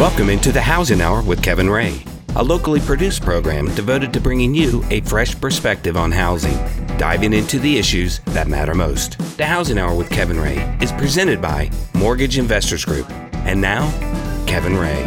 [0.00, 2.02] Welcome into the Housing Hour with Kevin Ray,
[2.34, 6.56] a locally produced program devoted to bringing you a fresh perspective on housing,
[6.96, 9.18] diving into the issues that matter most.
[9.36, 13.10] The Housing Hour with Kevin Ray is presented by Mortgage Investors Group.
[13.44, 13.90] And now,
[14.46, 15.04] Kevin Ray.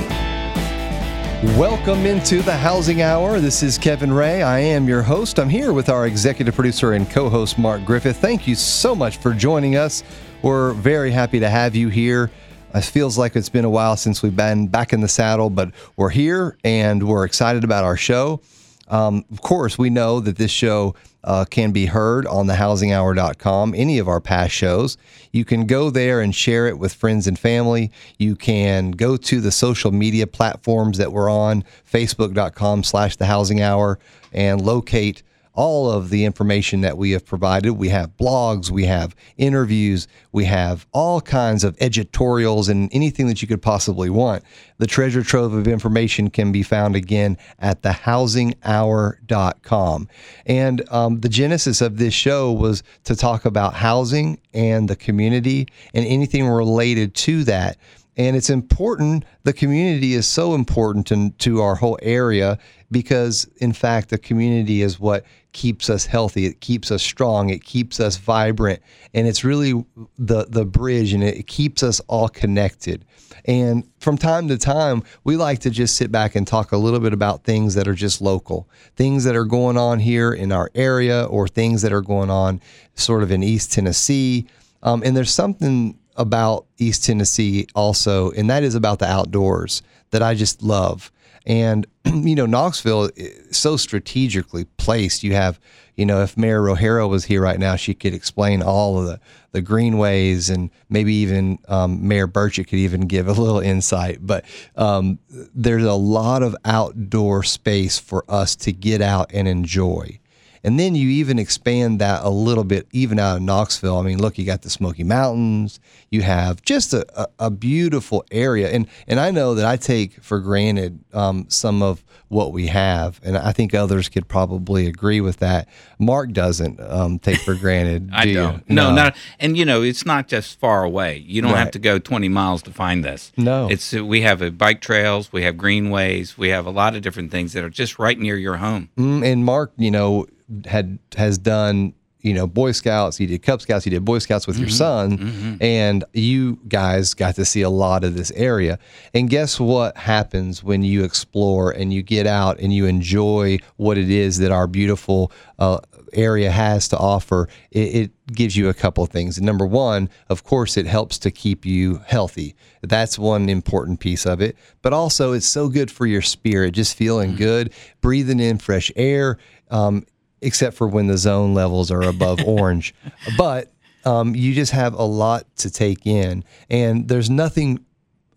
[1.57, 3.39] Welcome into the Housing Hour.
[3.39, 4.43] This is Kevin Ray.
[4.43, 5.39] I am your host.
[5.39, 8.17] I'm here with our executive producer and co host, Mark Griffith.
[8.17, 10.03] Thank you so much for joining us.
[10.43, 12.29] We're very happy to have you here.
[12.73, 15.71] It feels like it's been a while since we've been back in the saddle, but
[15.95, 18.41] we're here and we're excited about our show.
[18.87, 23.97] Um, of course, we know that this show uh, can be heard on thehousinghour.com, any
[23.99, 24.97] of our past shows.
[25.31, 27.91] You can go there and share it with friends and family.
[28.17, 33.61] You can go to the social media platforms that we're on, facebook.com slash the housing
[33.61, 33.99] hour,
[34.33, 37.71] and locate all of the information that we have provided.
[37.73, 43.39] We have blogs, we have interviews, we have all kinds of editorials and anything that
[43.41, 44.43] you could possibly want.
[44.79, 50.07] The treasure trove of information can be found again at thehousinghour.com.
[50.45, 55.67] And um, the genesis of this show was to talk about housing and the community
[55.93, 57.77] and anything related to that.
[58.15, 62.59] And it's important, the community is so important to, to our whole area
[62.93, 66.45] because, in fact, the community is what keeps us healthy.
[66.45, 67.49] It keeps us strong.
[67.49, 68.81] It keeps us vibrant.
[69.13, 69.85] And it's really
[70.17, 73.05] the, the bridge and it keeps us all connected.
[73.45, 76.99] And from time to time, we like to just sit back and talk a little
[76.99, 80.71] bit about things that are just local, things that are going on here in our
[80.73, 82.61] area or things that are going on
[82.95, 84.47] sort of in East Tennessee.
[84.81, 90.21] Um, and there's something about East Tennessee also, and that is about the outdoors that
[90.21, 91.11] I just love.
[91.45, 95.23] And you know, Knoxville is so strategically placed.
[95.23, 95.59] You have,
[95.95, 99.19] you know, if Mayor Rogero was here right now, she could explain all of the
[99.51, 104.17] the greenways, and maybe even um, Mayor Burchett could even give a little insight.
[104.21, 110.19] But um, there's a lot of outdoor space for us to get out and enjoy.
[110.63, 113.97] And then you even expand that a little bit, even out of Knoxville.
[113.97, 115.79] I mean, look, you got the Smoky Mountains.
[116.09, 118.69] You have just a, a, a beautiful area.
[118.69, 123.19] And, and I know that I take for granted um, some of what we have.
[123.23, 125.67] And I think others could probably agree with that.
[125.99, 128.09] Mark doesn't um, take for granted.
[128.13, 128.69] I do don't.
[128.69, 129.15] No, no, not.
[129.39, 131.17] And you know, it's not just far away.
[131.17, 131.59] You don't Right.
[131.59, 133.31] have to go 20 miles to find this.
[133.37, 133.67] No.
[133.69, 137.31] It's we have uh, bike trails, we have greenways, we have a lot of different
[137.31, 138.89] things that are just right near your home.
[138.97, 140.25] Mm, and Mark, you know,
[140.65, 141.93] had has done
[142.23, 143.17] you know Boy Scouts.
[143.17, 143.83] He did Cub Scouts.
[143.83, 148.03] He did Boy Scouts with your son, and you guys got to see a lot
[148.03, 148.79] of this area.
[149.13, 153.97] And guess what happens when you explore and you get out and you enjoy what
[153.97, 155.79] it is that our beautiful uh,
[156.13, 157.49] area has to offer?
[157.71, 159.41] It, it gives you a couple of things.
[159.41, 162.55] Number one, of course, it helps to keep you healthy.
[162.81, 164.55] That's one important piece of it.
[164.81, 169.37] But also, it's so good for your spirit, just feeling good, breathing in fresh air.
[169.69, 170.05] Um,
[170.43, 172.93] except for when the ozone levels are above orange.
[173.37, 173.71] But
[174.05, 176.43] um, you just have a lot to take in.
[176.69, 177.85] And there's nothing,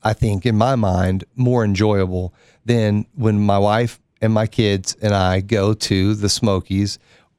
[0.03, 2.33] I think, in my mind, more enjoyable
[2.65, 6.99] than when my wife and my kids and I go to the Smokies,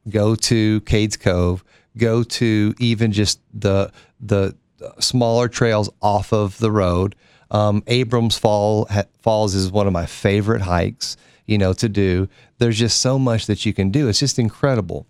[0.10, 1.64] go to Cades Cove,
[1.98, 4.56] go to even just the, the
[5.00, 7.16] smaller trails off of the road.
[7.50, 12.28] Um, Abrams Fall ha, Falls is one of my favorite hikes, you know, to do.
[12.60, 14.08] There's just so much that you can do.
[14.08, 15.06] It's just incredible.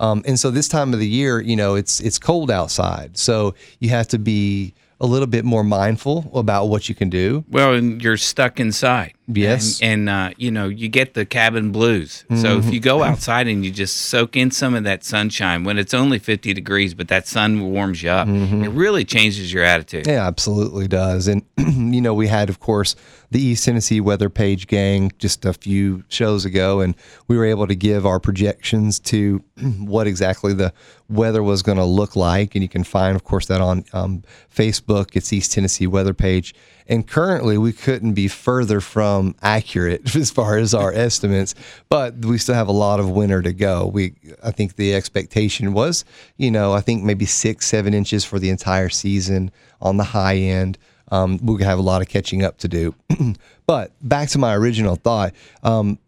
[0.00, 3.54] Um, and so this time of the year, you know, it's it's cold outside, so
[3.78, 7.44] you have to be a little bit more mindful about what you can do.
[7.50, 9.14] Well, and you're stuck inside.
[9.40, 9.80] Yes.
[9.80, 12.24] And, and uh, you know, you get the cabin blues.
[12.34, 15.78] So if you go outside and you just soak in some of that sunshine when
[15.78, 20.06] it's only 50 degrees, but that sun warms you up, it really changes your attitude.
[20.06, 21.28] Yeah, absolutely does.
[21.28, 22.96] And you know, we had, of course,
[23.30, 26.94] the East Tennessee Weather Page gang just a few shows ago, and
[27.28, 29.42] we were able to give our projections to
[29.78, 30.72] what exactly the
[31.08, 32.54] weather was going to look like.
[32.54, 34.22] And you can find, of course, that on um,
[34.54, 35.10] Facebook.
[35.14, 36.54] It's East Tennessee Weather Page.
[36.86, 41.54] And currently, we couldn't be further from accurate as far as our estimates,
[41.88, 43.86] but we still have a lot of winter to go.
[43.86, 46.04] We, I think the expectation was,
[46.36, 50.36] you know, I think maybe six, seven inches for the entire season on the high
[50.36, 50.78] end.
[51.10, 52.94] Um, we have a lot of catching up to do.
[53.66, 55.34] but back to my original thought.
[55.62, 55.98] Um,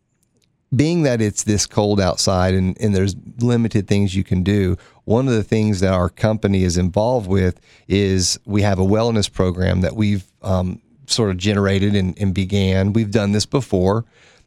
[0.75, 5.28] being that it's this cold outside and, and there's limited things you can do, one
[5.28, 9.82] of the things that our company is involved with is we have a wellness program
[9.82, 12.92] that we've um, sort of generated and, and began.
[12.92, 14.04] We've done this before.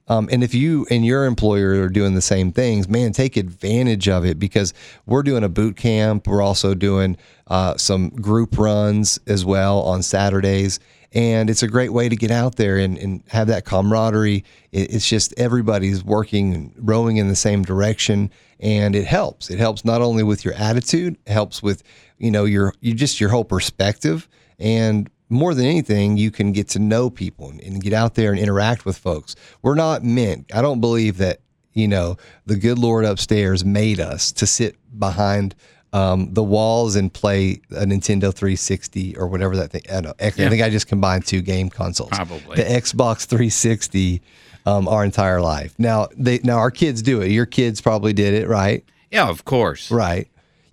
[0.09, 4.07] Um, and if you and your employer are doing the same things, man, take advantage
[4.07, 4.73] of it because
[5.05, 6.27] we're doing a boot camp.
[6.27, 7.17] We're also doing
[7.47, 10.79] uh, some group runs as well on Saturdays.
[11.13, 14.43] and it's a great way to get out there and, and have that camaraderie.
[14.71, 19.49] It, it's just everybody's working rowing in the same direction, and it helps.
[19.49, 21.83] It helps not only with your attitude, it helps with
[22.17, 24.27] you know your you just your whole perspective,
[24.59, 28.31] and more than anything, you can get to know people and, and get out there
[28.31, 29.35] and interact with folks.
[29.61, 30.51] We're not meant.
[30.53, 31.41] I don't believe that
[31.73, 35.55] you know the good Lord upstairs made us to sit behind
[35.93, 39.81] um, the walls and play a Nintendo 360 or whatever that thing.
[39.91, 42.09] I, know, I think I just combined two game consoles.
[42.09, 42.55] Probably.
[42.55, 44.21] the Xbox 360
[44.65, 45.73] um, our entire life.
[45.77, 47.31] Now they now our kids do it.
[47.31, 48.83] Your kids probably did it, right?
[49.11, 49.89] Yeah, of course.
[49.89, 50.27] Right.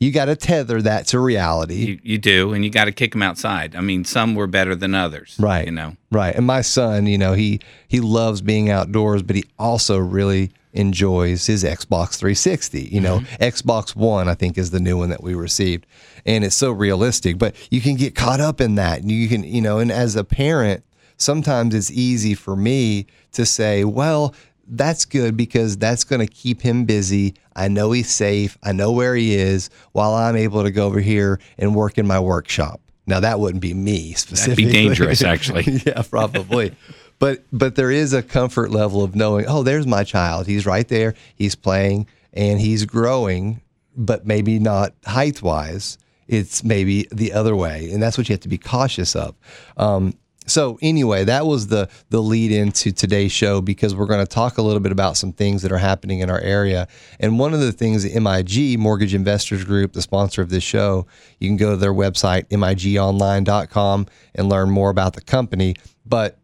[0.05, 1.75] You got to tether that to reality.
[1.77, 3.75] You, you do, and you got to kick them outside.
[3.75, 5.35] I mean, some were better than others.
[5.41, 5.65] Right.
[5.65, 5.97] You know.
[6.11, 6.35] Right.
[6.35, 11.47] And my son, you know, he he loves being outdoors, but he also really enjoys
[11.47, 12.83] his Xbox 360.
[12.83, 13.43] You know, mm-hmm.
[13.43, 15.87] Xbox One, I think, is the new one that we received,
[16.27, 17.39] and it's so realistic.
[17.39, 20.17] But you can get caught up in that, and you can, you know, and as
[20.17, 20.85] a parent,
[21.17, 24.35] sometimes it's easy for me to say, well.
[24.67, 27.35] That's good because that's going to keep him busy.
[27.57, 28.57] I know he's safe.
[28.63, 32.07] I know where he is while I'm able to go over here and work in
[32.07, 32.81] my workshop.
[33.07, 34.65] Now that wouldn't be me specifically.
[34.65, 35.65] That'd be dangerous, actually.
[35.87, 36.75] yeah, probably.
[37.19, 40.47] but but there is a comfort level of knowing, oh, there's my child.
[40.47, 41.15] He's right there.
[41.35, 43.61] He's playing and he's growing,
[43.97, 45.99] but maybe not height wise.
[46.27, 49.35] It's maybe the other way, and that's what you have to be cautious of.
[49.77, 50.15] Um,
[50.47, 54.59] so anyway, that was the the lead into today's show because we're going to talk
[54.59, 56.89] a little bit about some things that are happening in our area.
[57.21, 61.07] And one of the things MIG Mortgage Investors Group, the sponsor of this show,
[61.39, 65.77] you can go to their website migonline.com and learn more about the company.
[66.05, 66.39] But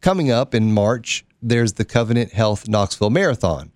[0.00, 3.71] coming up in March, there's the Covenant Health Knoxville Marathon.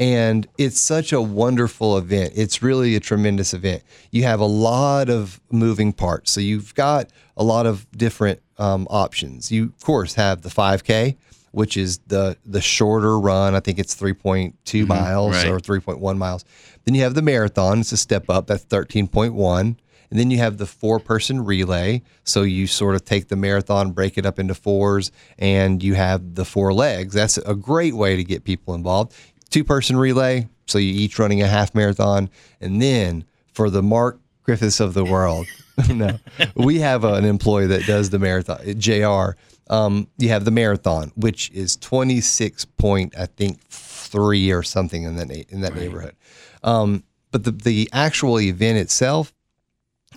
[0.00, 2.32] And it's such a wonderful event.
[2.34, 3.82] It's really a tremendous event.
[4.10, 6.30] You have a lot of moving parts.
[6.30, 9.52] So you've got a lot of different um, options.
[9.52, 11.18] You, of course, have the 5K,
[11.52, 13.54] which is the the shorter run.
[13.54, 15.48] I think it's 3.2 miles right.
[15.48, 16.46] or 3.1 miles.
[16.86, 17.80] Then you have the marathon.
[17.80, 18.46] It's a step up.
[18.46, 19.76] That's 13.1.
[20.10, 22.02] And then you have the four person relay.
[22.24, 26.34] So you sort of take the marathon, break it up into fours, and you have
[26.34, 27.14] the four legs.
[27.14, 29.14] That's a great way to get people involved.
[29.50, 30.48] Two person relay.
[30.66, 32.30] So you each running a half marathon.
[32.60, 35.46] And then for the Mark Griffiths of the world,
[35.90, 36.18] no,
[36.54, 39.36] we have an employee that does the marathon, JR.
[39.72, 45.16] Um, you have the marathon, which is 26 point, I think, three or something in
[45.16, 46.16] that, in that neighborhood.
[46.62, 49.32] Um, but the, the actual event itself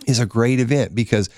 [0.07, 1.29] is a great event because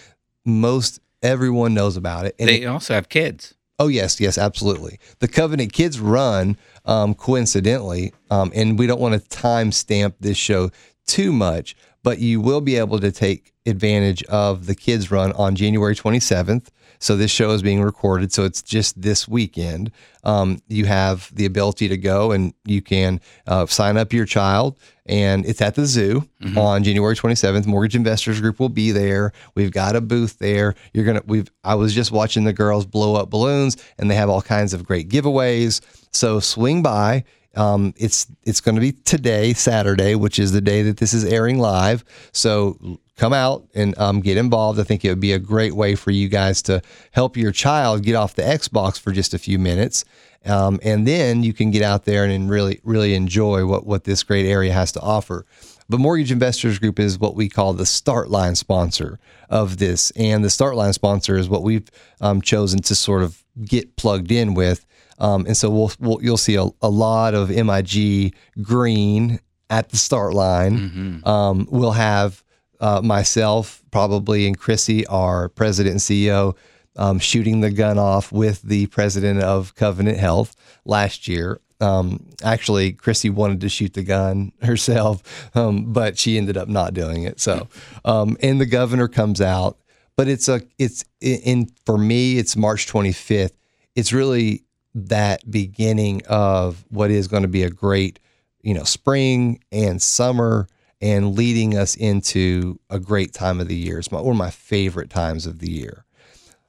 [0.45, 2.35] most everyone knows about it.
[2.39, 3.53] And They also have kids.
[3.77, 4.99] Oh yes, yes, absolutely.
[5.19, 10.37] The Covenant Kids Run, um, coincidentally, um, and we don't want to time stamp this
[10.37, 10.71] show
[11.05, 15.55] too much, but you will be able to take advantage of the Kids Run on
[15.55, 16.67] January 27th.
[16.99, 19.91] So this show is being recorded, so it's just this weekend.
[20.23, 24.77] Um, you have the ability to go and you can uh, sign up your child,
[25.05, 26.27] and it's at the zoo
[26.57, 27.67] on January 27th.
[27.67, 29.33] Mortgage Investors Group will be there.
[29.53, 30.75] We've got a booth there.
[30.93, 31.21] You're gonna.
[31.25, 31.49] We've.
[31.63, 34.85] I was just watching the girls blow up balloons, and they have all kinds of
[34.85, 35.81] great giveaways.
[36.11, 37.23] So swing by.
[37.55, 41.23] Um, it's it's going to be today, Saturday, which is the day that this is
[41.23, 42.03] airing live.
[42.33, 44.79] So come out and um, get involved.
[44.79, 46.81] I think it would be a great way for you guys to
[47.11, 50.05] help your child get off the Xbox for just a few minutes,
[50.45, 54.23] um, and then you can get out there and really really enjoy what what this
[54.23, 55.45] great area has to offer.
[55.87, 59.19] But Mortgage Investors Group is what we call the start line sponsor
[59.49, 61.89] of this, and the start line sponsor is what we've
[62.21, 64.85] um, chosen to sort of get plugged in with.
[65.17, 69.97] Um, and so we'll, we'll you'll see a, a lot of MIG green at the
[69.97, 71.21] start line.
[71.25, 72.43] Um, we'll have
[72.79, 76.55] uh, myself probably and Chrissy, our president and CEO,
[76.97, 80.55] um, shooting the gun off with the president of Covenant Health
[80.85, 81.59] last year.
[81.81, 86.93] Um, actually, Chrissy wanted to shoot the gun herself, um, but she ended up not
[86.93, 87.39] doing it.
[87.39, 87.67] So,
[88.05, 89.77] um, and the governor comes out,
[90.15, 93.51] but it's a it's in for me it's March 25th.
[93.95, 94.63] It's really
[94.93, 98.19] that beginning of what is going to be a great,
[98.61, 100.67] you know, spring and summer
[101.05, 103.99] and leading us into a great time of the year.
[103.99, 106.03] It's my, one of my favorite times of the year.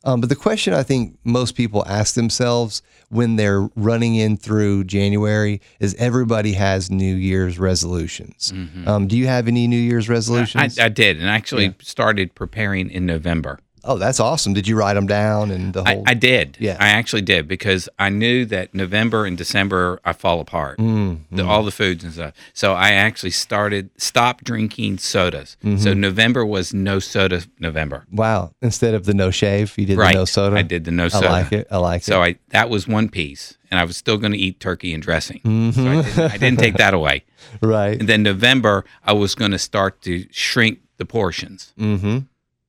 [0.05, 4.85] Um, but the question I think most people ask themselves when they're running in through
[4.85, 8.53] January is everybody has New Year's resolutions.
[8.87, 10.79] Um, do you have any New Year's I, resolutions?
[10.79, 13.59] I did, and I actually started preparing in November.
[13.87, 14.53] Oh, that's awesome.
[14.53, 16.05] Did you write them down and the I, whole?
[16.07, 16.57] I did.
[16.61, 16.77] Yeah.
[16.81, 20.79] I actually did because I knew that November and December I fall apart.
[20.79, 22.35] Mm, The, all the foods and stuff.
[22.53, 25.57] So I actually started stopped drinking sodas.
[25.65, 25.79] Mm-hmm.
[25.83, 28.05] So November was no soda November.
[28.13, 28.53] wow.
[28.63, 30.13] Instead of the no shave, you did right.
[30.13, 30.57] the no soda.
[30.57, 31.29] I did the no soda.
[31.29, 31.67] I like it.
[31.71, 32.15] I like So it.
[32.17, 35.03] So I that was one piece, and I was still going to eat turkey and
[35.03, 35.41] dressing.
[35.45, 35.71] Mm-hmm.
[35.73, 37.25] So I didn't, I didn't take that away.
[37.63, 37.99] right.
[38.01, 42.19] And then November, I was going to start to shrink the portions, Mm-hmm.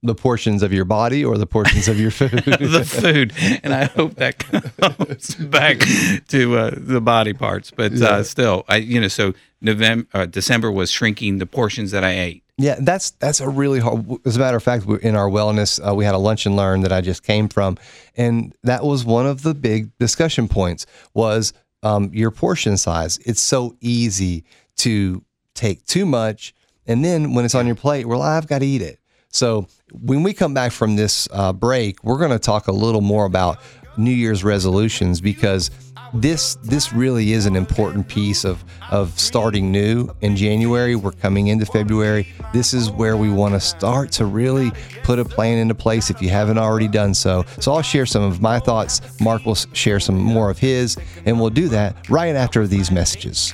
[0.03, 2.29] The portions of your body or the portions of your food.
[2.45, 5.79] the food, and I hope that comes back
[6.27, 7.71] to uh, the body parts.
[7.71, 8.07] But Yeah.
[8.07, 12.11] uh, still, I you know, so November, uh, December was shrinking the portions that I
[12.11, 12.43] ate.
[12.59, 14.05] Yeah, that's that's a really hard.
[14.23, 16.81] As a matter of fact, in our wellness, uh, we had a lunch and learn
[16.81, 17.77] that I just came from,
[18.15, 20.85] and that was one of the big discussion points
[21.15, 23.17] was um, your portion size.
[23.25, 24.43] It's so easy
[24.77, 25.23] to
[25.55, 26.53] take too much,
[26.85, 28.99] and then when it's on your plate, well, I've got to eat it.
[29.37, 33.01] So when we come back from this uh, break, we're going to talk a little
[33.01, 33.59] more about
[33.95, 35.69] New Year's resolutions because
[36.13, 40.95] this this really is an important piece of of starting new in January.
[40.95, 42.27] We're coming into February.
[42.53, 44.71] This is where we want to start to really
[45.03, 47.43] put a plan into place if you haven't already done so.
[47.59, 49.19] So I'll share some of my thoughts.
[49.19, 53.53] Mark will share some more of his, and we'll do that right after these messages.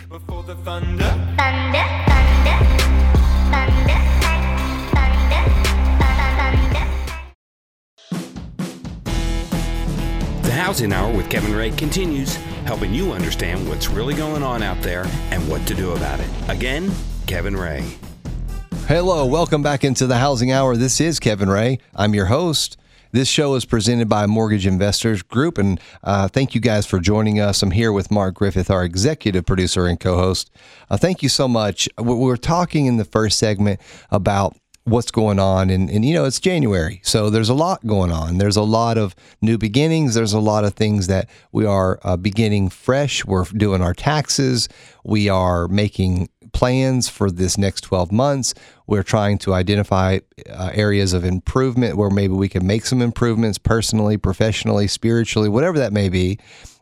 [0.63, 2.12] thunder, thunder,
[10.43, 12.35] The Housing Hour with Kevin Ray continues,
[12.65, 16.27] helping you understand what's really going on out there and what to do about it.
[16.49, 16.91] Again,
[17.27, 17.95] Kevin Ray.
[18.85, 20.75] Hello, welcome back into the Housing Hour.
[20.75, 21.79] This is Kevin Ray.
[21.95, 22.77] I'm your host.
[23.13, 27.39] This show is presented by Mortgage Investors Group, and uh, thank you guys for joining
[27.39, 27.63] us.
[27.63, 30.51] I'm here with Mark Griffith, our executive producer and co host.
[30.89, 31.87] Uh, thank you so much.
[31.97, 33.79] We we were talking in the first segment
[34.11, 36.99] about what's going on and, and you know it's january.
[37.03, 38.37] So there's a lot going on.
[38.37, 40.13] There's a lot of new beginnings.
[40.13, 43.23] There's a lot of things that we are uh, beginning fresh.
[43.25, 44.67] We're doing our taxes.
[45.03, 48.53] We are making plans for this next 12 months.
[48.85, 53.57] We're trying to identify uh, areas of improvement where maybe we can make some improvements
[53.57, 56.39] personally professionally spiritually whatever that may be.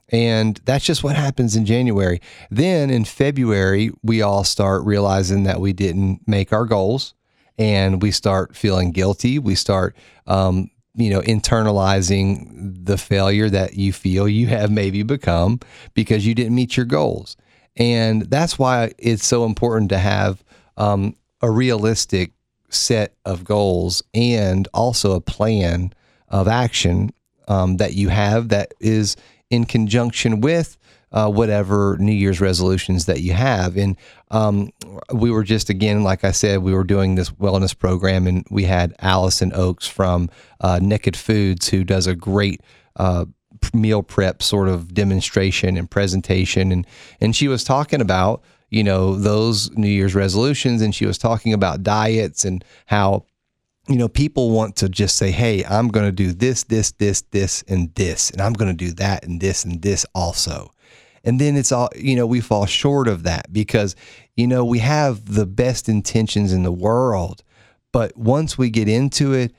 [0.09, 2.19] And that's just what happens in January.
[2.49, 7.13] Then in February, we all start realizing that we didn't make our goals
[7.61, 9.37] and we start feeling guilty.
[9.37, 15.59] We start, um, you know, internalizing the failure that you feel you have maybe become
[15.93, 17.37] because you didn't meet your goals.
[17.77, 20.43] And that's why it's so important to have
[20.75, 22.31] um, a realistic
[22.69, 25.93] set of goals and also a plan
[26.29, 27.11] of action
[27.47, 29.17] um, that you have that is
[29.51, 30.77] in conjunction with
[31.11, 33.77] uh, whatever New Year's resolutions that you have.
[33.77, 33.97] And
[34.29, 34.71] um,
[35.13, 38.63] we were just, again, like I said, we were doing this wellness program and we
[38.63, 40.29] had Allison Oaks from
[40.61, 42.61] uh, Naked Foods who does a great
[42.95, 43.25] uh,
[43.73, 46.71] meal prep sort of demonstration and presentation.
[46.71, 46.87] And,
[47.19, 51.53] and she was talking about, you know, those New Year's resolutions and she was talking
[51.53, 53.25] about diets and how
[53.87, 57.21] you know, people want to just say, hey, I'm going to do this, this, this,
[57.31, 60.71] this, and this, and I'm going to do that and this and this also.
[61.23, 63.95] And then it's all, you know, we fall short of that because,
[64.35, 67.43] you know, we have the best intentions in the world.
[67.91, 69.53] But once we get into it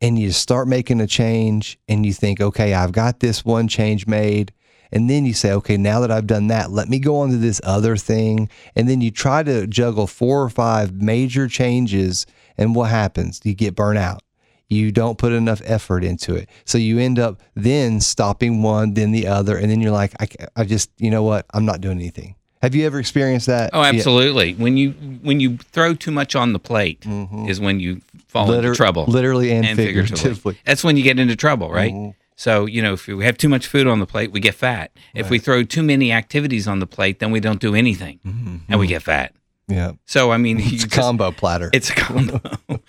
[0.00, 4.06] and you start making a change and you think, okay, I've got this one change
[4.06, 4.52] made.
[4.90, 7.36] And then you say, okay, now that I've done that, let me go on to
[7.36, 8.48] this other thing.
[8.74, 12.26] And then you try to juggle four or five major changes.
[12.56, 13.40] And what happens?
[13.44, 14.22] You get burnt out.
[14.70, 16.48] You don't put enough effort into it.
[16.66, 19.56] So you end up then stopping one, then the other.
[19.56, 21.46] And then you're like, I, I just, you know what?
[21.54, 22.34] I'm not doing anything.
[22.60, 23.70] Have you ever experienced that?
[23.72, 24.52] Oh, absolutely.
[24.54, 24.90] When you
[25.22, 27.06] when you throw too much on the plate
[27.46, 28.50] is when you fall Mm-hmm.
[28.52, 29.04] Liter- into trouble.
[29.06, 30.58] literally and figuratively.
[30.64, 31.92] That's when you get into trouble, right?
[31.94, 32.10] Mm-hmm.
[32.34, 34.90] So, you know, if we have too much food on the plate, we get fat.
[35.14, 38.20] If we throw too many activities on the plate, then we don't do anything
[38.68, 39.32] and we get fat.
[39.68, 39.92] Yeah.
[40.06, 40.58] So, I mean.
[40.60, 41.70] It's a just- combo platter.
[41.72, 42.40] It's a combo.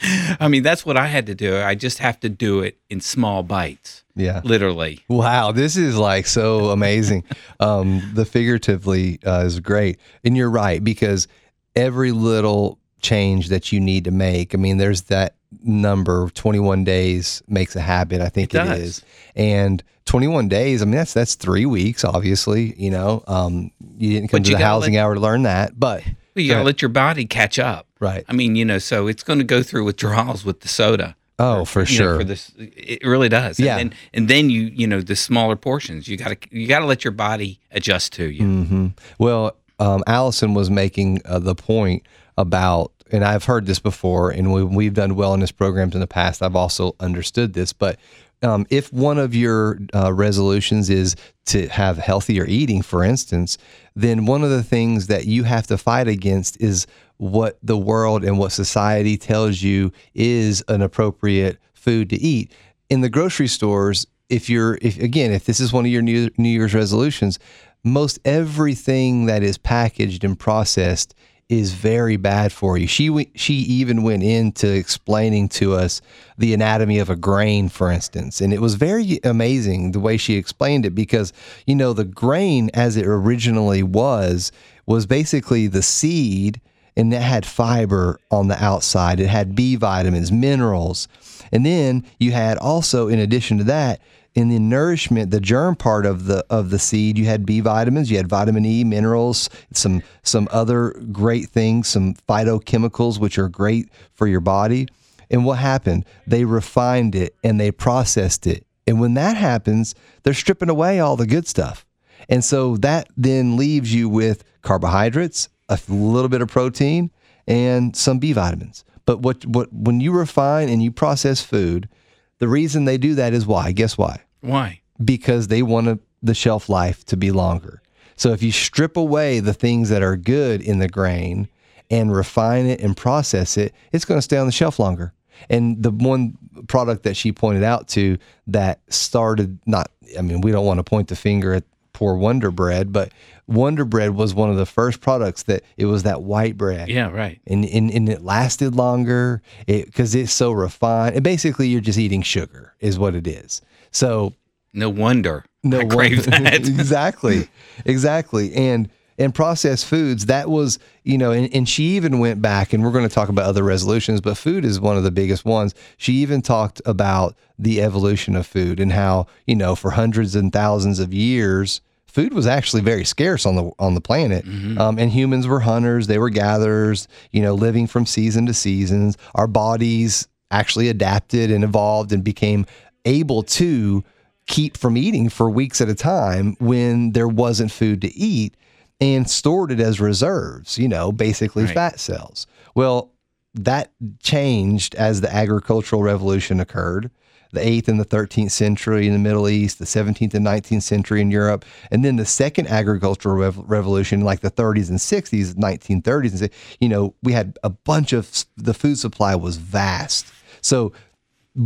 [0.40, 1.58] I mean, that's what I had to do.
[1.58, 4.42] I just have to do it in small bites, yeah.
[4.44, 5.04] literally.
[5.10, 7.26] Wow, this is like so amazing.
[7.60, 11.28] um, the figuratively uh, is great, and you're right because
[11.76, 14.54] every little change that you need to make.
[14.54, 18.22] I mean, there's that number 21 days makes a habit.
[18.22, 19.04] I think It it is,
[19.36, 20.82] and 21 days.
[20.82, 22.04] I mean, that's that's three weeks.
[22.06, 25.44] Obviously, you know, um, you didn't come But to the housing let- hour to learn
[25.44, 26.04] that, but
[26.36, 26.66] You got to ahead.
[26.66, 27.88] let your body catch up.
[28.00, 28.24] right.
[28.28, 31.16] I mean, you know, so it's going to go through withdrawals with the soda.
[31.42, 32.18] Oh, for know, sure.
[32.18, 33.60] for this, it really does.
[33.60, 33.78] Yeah.
[33.78, 36.80] And then, and then you, you know, the smaller portions, you got to, you got
[36.80, 38.42] to let your body adjust to you.
[38.42, 38.88] Mm-hmm.
[39.20, 42.04] Well, um, Allison was making uh, the point
[42.38, 46.42] about and I've heard this before, and we, we've done wellness programs in the past.
[46.44, 47.98] I've also understood this, but
[48.41, 51.15] um, if one of your uh, resolutions is
[51.48, 53.58] to have healthier eating, for instance,
[53.96, 58.24] then one of the things that you have to fight against is what the world
[58.24, 62.51] and what society tells you is an appropriate food to eat.
[62.89, 66.29] In the grocery stores, if you're, if again, if this is one of your New,
[66.38, 67.39] New Year's resolutions,
[67.84, 71.13] most everything that is packaged and processed
[71.50, 72.88] is very bad for you.
[72.88, 76.00] She she even went into explaining to us
[76.38, 80.36] the anatomy of a grain, for instance, and it was very amazing the way she
[80.36, 81.34] explained it because
[81.65, 84.51] you know the grain as it originally was
[84.86, 86.62] was basically the seed
[86.96, 89.20] and it had fiber on the outside.
[89.20, 91.08] It had B vitamins, minerals,
[91.51, 94.00] and then you had also in addition to that
[94.36, 98.12] in the nourishment, the germ part of the of the seed, you had B vitamins,
[98.12, 103.89] you had vitamin E, minerals, some some other great things, some phytochemicals which are great
[104.13, 104.88] for your body.
[105.32, 106.06] And what happened?
[106.25, 108.65] They refined it and they processed it.
[108.88, 111.86] And when that happens, they're stripping away all the good stuff.
[112.27, 117.12] And so that then leaves you with carbohydrates, a little bit of protein,
[117.48, 118.84] and some B vitamins.
[119.10, 121.89] But what what when you refine and you process food,
[122.38, 123.72] the reason they do that is why?
[123.72, 124.22] Guess why?
[124.42, 124.82] Why?
[125.04, 127.82] Because they want to, the shelf life to be longer.
[128.18, 131.50] So if you strip away the things that are good in the grain
[131.89, 135.12] and refine it and process it, it's going to stay on the shelf longer.
[135.50, 136.38] And the one
[136.68, 139.89] product that she pointed out to that started not,
[140.20, 141.63] I mean, we don't want to point the finger at
[142.00, 143.12] poor Wonder Bread, but
[143.46, 147.10] Wonder Bread was one of the first products that it was that white bread Yeah,
[147.12, 147.41] right.
[147.46, 151.15] and, and, and it lasted longer because it's so refined.
[151.15, 153.62] And basically, you're just eating sugar, is what it is.
[153.91, 154.34] So,
[154.74, 155.44] No wonder.
[155.62, 156.53] no I crave that.
[156.53, 157.50] exactly,
[157.86, 158.53] exactly.
[158.53, 162.82] And and processed foods that was you know and, and she even went back and
[162.82, 165.75] we're going to talk about other resolutions but food is one of the biggest ones
[165.98, 170.53] she even talked about the evolution of food and how you know for hundreds and
[170.53, 174.44] thousands of years food was actually very scarce on the on the planet
[174.78, 179.16] um, and humans were hunters they were gatherers you know living from season to seasons
[179.36, 182.66] our bodies actually adapted and evolved and became
[183.06, 184.04] able to
[184.48, 188.56] keep from eating for weeks at a time when there wasn't food to eat
[189.00, 191.74] and stored it as reserves, you know, basically Right.
[191.74, 192.48] fat cells.
[192.76, 193.13] Well,
[193.54, 193.91] that
[194.22, 197.12] changed as the agricultural revolution occurred.
[197.52, 201.22] The 8th and the 13th century in the Middle East, the 17th and 19th century
[201.22, 206.42] in Europe, and then the second agricultural rev- revolution, like the 30s and 60s, 1930s,
[206.42, 210.28] and you know, we had a bunch of the food supply was vast.
[210.62, 210.94] So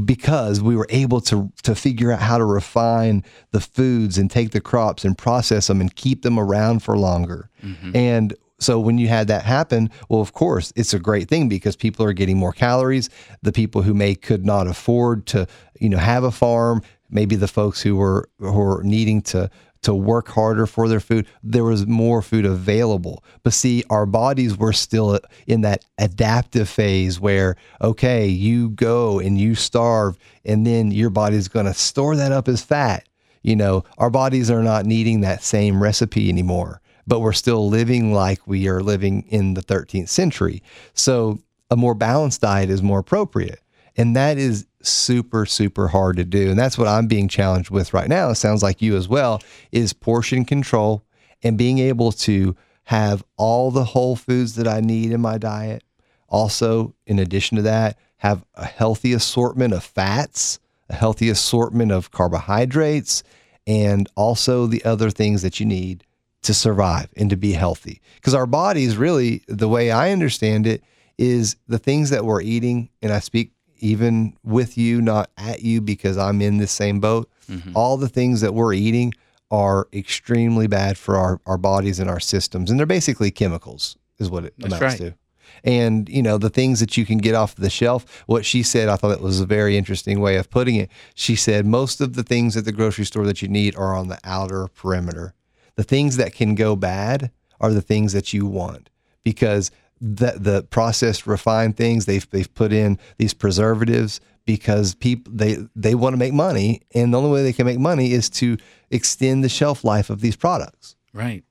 [0.05, 4.51] because we were able to to figure out how to refine the foods and take
[4.51, 7.49] the crops and process them and keep them around for longer.
[7.63, 7.95] Mm-hmm.
[7.95, 11.75] And so when you had that happen, well, of course, it's a great thing because
[11.75, 13.09] people are getting more calories.
[13.41, 15.47] The people who may could not afford to,
[15.79, 19.49] you know, have a farm, maybe the folks who were who were needing to
[19.83, 23.23] to work harder for their food, there was more food available.
[23.43, 29.37] But see, our bodies were still in that adaptive phase where, okay, you go and
[29.37, 33.07] you starve, and then your body's going to store that up as fat.
[33.41, 38.13] You know, our bodies are not needing that same recipe anymore, but we're still living
[38.13, 40.63] like we are living in the 13th century.
[40.93, 41.39] So
[41.69, 43.59] a more balanced diet is more appropriate.
[43.95, 46.49] And that is super, super hard to do.
[46.49, 48.29] And that's what I'm being challenged with right now.
[48.29, 51.03] It sounds like you as well is portion control
[51.43, 55.83] and being able to have all the whole foods that I need in my diet.
[56.27, 62.11] Also, in addition to that, have a healthy assortment of fats, a healthy assortment of
[62.11, 63.23] carbohydrates,
[63.67, 66.03] and also the other things that you need
[66.43, 68.01] to survive and to be healthy.
[68.15, 70.83] Because our bodies, really, the way I understand it,
[71.17, 75.81] is the things that we're eating, and I speak even with you, not at you,
[75.81, 77.29] because I'm in the same boat.
[77.49, 77.71] Mm-hmm.
[77.75, 79.13] All the things that we're eating
[79.51, 82.71] are extremely bad for our, our bodies and our systems.
[82.71, 85.11] And they're basically chemicals, is what it That's amounts right.
[85.11, 85.17] to.
[85.63, 88.89] And, you know, the things that you can get off the shelf, what she said,
[88.89, 90.89] I thought that was a very interesting way of putting it.
[91.13, 94.07] She said, most of the things at the grocery store that you need are on
[94.07, 95.35] the outer perimeter.
[95.75, 98.89] The things that can go bad are the things that you want
[99.23, 105.57] because the, the processed refined things they've, they've put in these preservatives because people they
[105.75, 108.57] they want to make money and the only way they can make money is to
[108.91, 110.95] extend the shelf life of these products.
[111.13, 111.43] Right.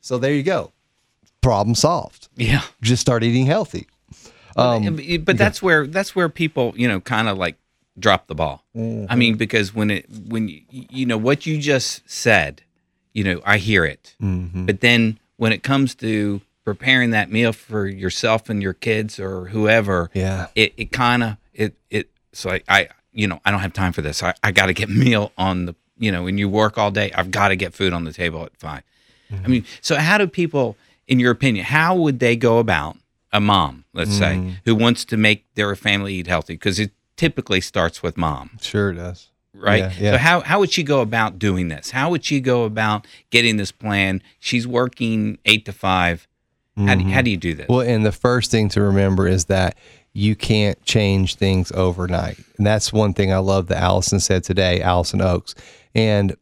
[0.00, 0.72] So there you go.
[1.40, 2.28] Problem solved.
[2.36, 2.62] Yeah.
[2.82, 3.88] Just start eating healthy.
[4.56, 7.56] Um, but that's where that's where people you know kind of like
[7.98, 8.64] drop the ball.
[8.76, 9.06] Mm-hmm.
[9.10, 12.62] I mean because when it when you, you know what you just said,
[13.16, 14.66] you know I hear it, Mm-hmm.
[14.66, 19.46] but then when it comes to preparing that meal for yourself and your kids or
[19.54, 20.46] whoever, Yeah.
[20.54, 23.92] it, it kind of it it so I, I you know I don't have time
[23.92, 24.22] for this.
[24.22, 27.10] I, I got to get meal on the you know when you work all day,
[27.18, 28.82] I've got to get food on the table at 5
[29.44, 30.76] I mean, so how do people,
[31.08, 32.96] in your opinion, how would they go about
[33.32, 36.54] a mom, let's say, who wants to make their family eat healthy?
[36.54, 39.30] Because it typically starts with mom Sure does.
[39.56, 39.78] Right?
[39.78, 40.12] Yeah, yeah.
[40.12, 41.90] So how how would she go about doing this?
[41.90, 44.22] How would she go about getting this plan?
[44.38, 46.28] She's working eight to 5
[46.76, 47.22] How do, how mm-hmm.
[47.22, 47.66] do you do this?
[47.68, 49.76] Well, and the first thing to remember is that
[50.16, 52.38] you can't change things overnight.
[52.56, 55.54] And that's one thing I love that Allison said today, Allison Oaks.
[55.94, 56.34] And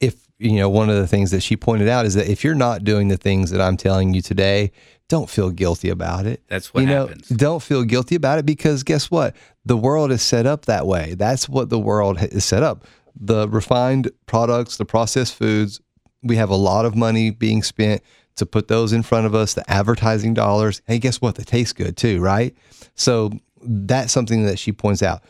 [0.00, 2.54] if, you know, one of the things that she pointed out is that if you're
[2.54, 4.72] not doing the things that I'm telling you today,
[5.08, 6.40] don't feel guilty about it.
[6.48, 7.28] That's what you know, happens.
[7.28, 9.36] Don't feel guilty about it because guess what?
[9.70, 11.14] The world is set up that way.
[11.14, 12.84] That's what the world is set up.
[13.14, 15.80] The refined products, the processed foods,
[16.24, 18.02] we have a lot of money being spent
[18.34, 20.82] to put those in front of us, the advertising dollars.
[20.88, 21.36] Hey, guess what?
[21.36, 22.52] They taste good too, right?
[22.96, 23.30] So
[23.62, 25.22] that's something that she points out.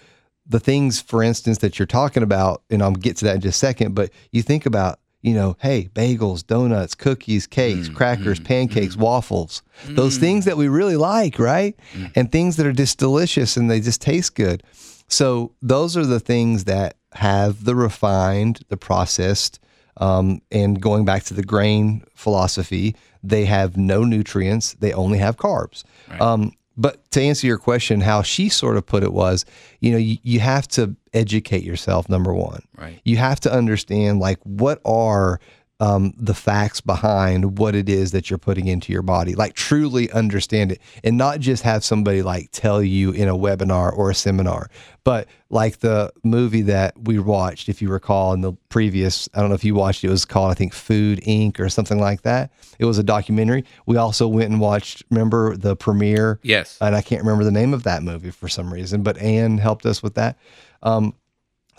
[0.46, 3.56] The things, for instance, that you're talking about, and I'll get to that in just
[3.56, 8.40] a second, but you think about, you know, hey, bagels, donuts, cookies, cakes, mm, crackers,
[8.40, 9.02] mm, pancakes, mm-hmm.
[9.02, 10.20] waffles, those mm.
[10.20, 11.78] things that we really like, right?
[12.14, 14.62] And things that are just delicious and they just taste good.
[15.08, 19.60] So those are the things that have the refined, the processed,
[19.96, 24.74] um, and going back to the grain philosophy, they have no nutrients.
[24.74, 25.84] They only have carbs.
[26.20, 29.44] Um, but to answer your question, how she sort of put it was,
[29.80, 32.08] you know, you, you have to educate yourself.
[32.08, 33.00] Number one, Right.
[33.04, 35.40] You have to understand like what are
[35.80, 39.34] um, the facts behind what it is that you're putting into your body.
[39.34, 43.96] Like truly understand it, and not just have somebody like tell you in a webinar
[43.96, 44.68] or a seminar,
[45.02, 49.48] but like the movie that we watched, if you recall, in the previous, I don't
[49.48, 51.58] know if you watched it, it was called, I think, Food Inc.
[51.58, 52.52] or something like that.
[52.78, 53.64] It was a documentary.
[53.86, 56.38] We also went and watched, remember the premiere?
[56.42, 56.78] Yes.
[56.80, 59.86] And I can't remember the name of that movie for some reason, but Anne helped
[59.86, 60.38] us with that.
[60.82, 61.14] Um,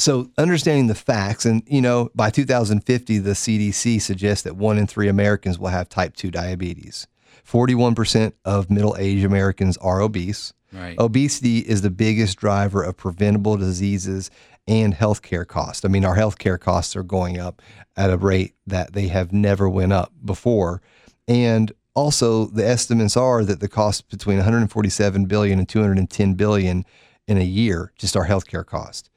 [0.02, 4.88] so understanding the facts, and you know, by 2050, the CDC suggests that one in
[4.88, 7.08] three Americans will have type 2 diabetes.
[7.48, 10.54] 41% of middle-aged Americans are obese.
[10.74, 10.98] Right.
[10.98, 14.32] Obesity is the biggest driver of preventable diseases
[14.68, 15.86] and healthcare costs.
[15.86, 17.62] I mean, our healthcare costs are going up
[17.96, 20.82] at a rate that they have never went up before.
[21.28, 26.86] And also the estimates are that the cost between 147 billion and 210 billion
[27.28, 29.11] in a year, just our healthcare cost.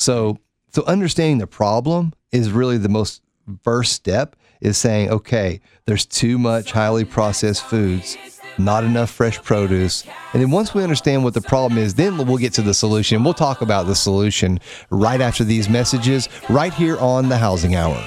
[0.00, 0.38] So,
[0.72, 3.20] so understanding the problem is really the most
[3.62, 8.16] first step is saying, okay, there's too much highly processed foods,
[8.56, 10.04] not enough fresh produce.
[10.32, 13.22] And then once we understand what the problem is, then we'll get to the solution.
[13.22, 14.58] We'll talk about the solution
[14.88, 18.02] right after these messages, right here on the Housing Hour.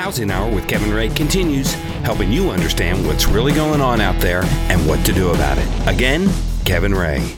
[0.00, 4.44] Housing Hour with Kevin Ray continues, helping you understand what's really going on out there
[4.70, 5.68] and what to do about it.
[5.86, 6.26] Again,
[6.64, 7.36] Kevin Ray.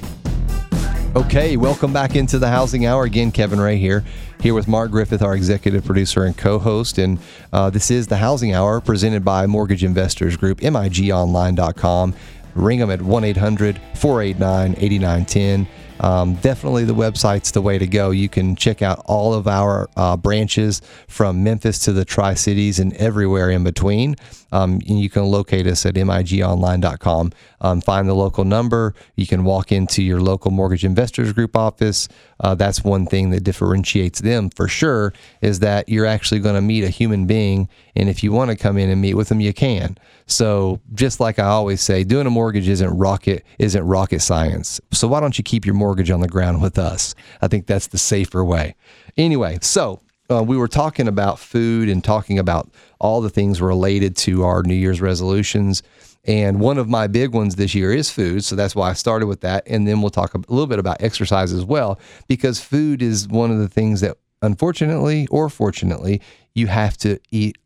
[1.16, 3.02] Okay, welcome back into the Housing Hour.
[3.02, 4.04] Again, Kevin Ray here,
[4.40, 6.98] here with Mark Griffith, our executive producer and co host.
[6.98, 7.18] And
[7.52, 12.14] uh, this is the Housing Hour presented by Mortgage Investors Group, migonline.com.
[12.54, 15.66] Ring them at 1 800 489 8910.
[16.02, 18.10] Um, definitely the website's the way to go.
[18.10, 22.78] You can check out all of our uh, branches from Memphis to the Tri Cities
[22.78, 24.16] and everywhere in between.
[24.52, 27.32] Um, you can locate us at migonline.com.
[27.60, 28.94] Um, find the local number.
[29.16, 32.08] You can walk into your local mortgage investors group office.
[32.38, 36.60] Uh, that's one thing that differentiates them for sure is that you're actually going to
[36.60, 37.68] meet a human being.
[37.96, 39.96] And if you want to come in and meet with them, you can.
[40.26, 44.80] So just like I always say, doing a mortgage isn't rocket isn't rocket science.
[44.92, 47.14] So why don't you keep your mortgage on the ground with us?
[47.40, 48.74] I think that's the safer way.
[49.16, 50.00] Anyway, so
[50.32, 54.62] uh, we were talking about food and talking about all the things related to our
[54.62, 55.82] New Year's resolutions.
[56.24, 58.44] And one of my big ones this year is food.
[58.44, 59.64] So that's why I started with that.
[59.66, 63.50] And then we'll talk a little bit about exercise as well, because food is one
[63.50, 66.20] of the things that, unfortunately or fortunately,
[66.54, 67.58] you have to eat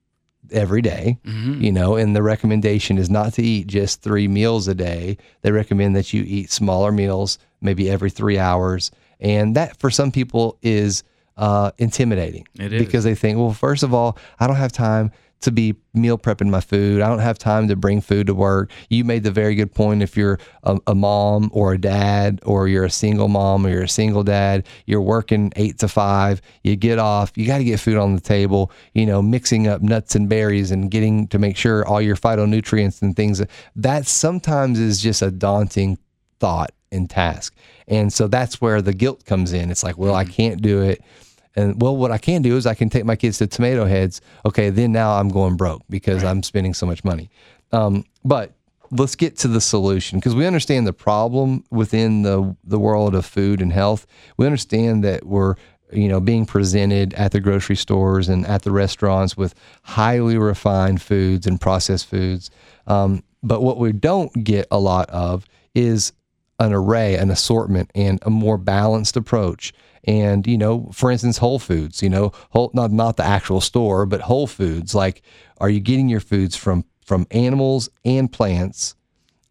[0.52, 1.18] every day,
[1.61, 5.18] you know, and the recommendation is not to eat just three meals a day.
[5.42, 8.92] They recommend that you eat smaller meals, maybe every three hours.
[9.18, 11.02] And that for some people is
[11.37, 12.83] uh, intimidating It is.
[12.83, 16.49] because they think, well, first of all, I don't have time to be meal prepping
[16.49, 17.03] my food.
[17.03, 18.70] I don't have time to bring food to work.
[18.88, 20.03] You made the very good point.
[20.03, 23.83] If you're a, a mom or a dad, or you're a single mom or you're
[23.83, 27.79] a single dad, you're working eight to five, you get off, you got to get
[27.81, 31.59] food on the table, you know, mixing up nuts and berries and getting to make
[31.59, 33.42] sure all your phytonutrients and things
[33.77, 35.99] that sometimes is just a daunting
[36.40, 37.55] thought and task.
[37.87, 39.70] And so that's where the guilt comes in.
[39.70, 41.03] It's like, well, I can't do it.
[41.57, 44.21] And well, what I can do is I can take my kids to Tomato Heads.
[44.45, 47.31] Okay, then now I'm going broke because I'm spending so much money.
[47.73, 48.53] Um, but
[48.90, 53.25] let's get to the solution because we understand the problem within the the world of
[53.25, 54.07] food and health.
[54.37, 55.55] We understand that we're
[55.92, 61.03] you know being presented at the grocery stores and at the restaurants with highly refined
[61.03, 62.51] foods and processed foods.
[62.87, 66.12] Um, but what we don't get a lot of is
[66.59, 69.73] an array, an assortment, and a more balanced approach.
[70.07, 72.03] And you know, for instance, Whole Foods.
[72.03, 74.95] You know, whole, not not the actual store, but Whole Foods.
[74.95, 75.23] Like,
[75.59, 78.95] are you getting your foods from from animals and plants?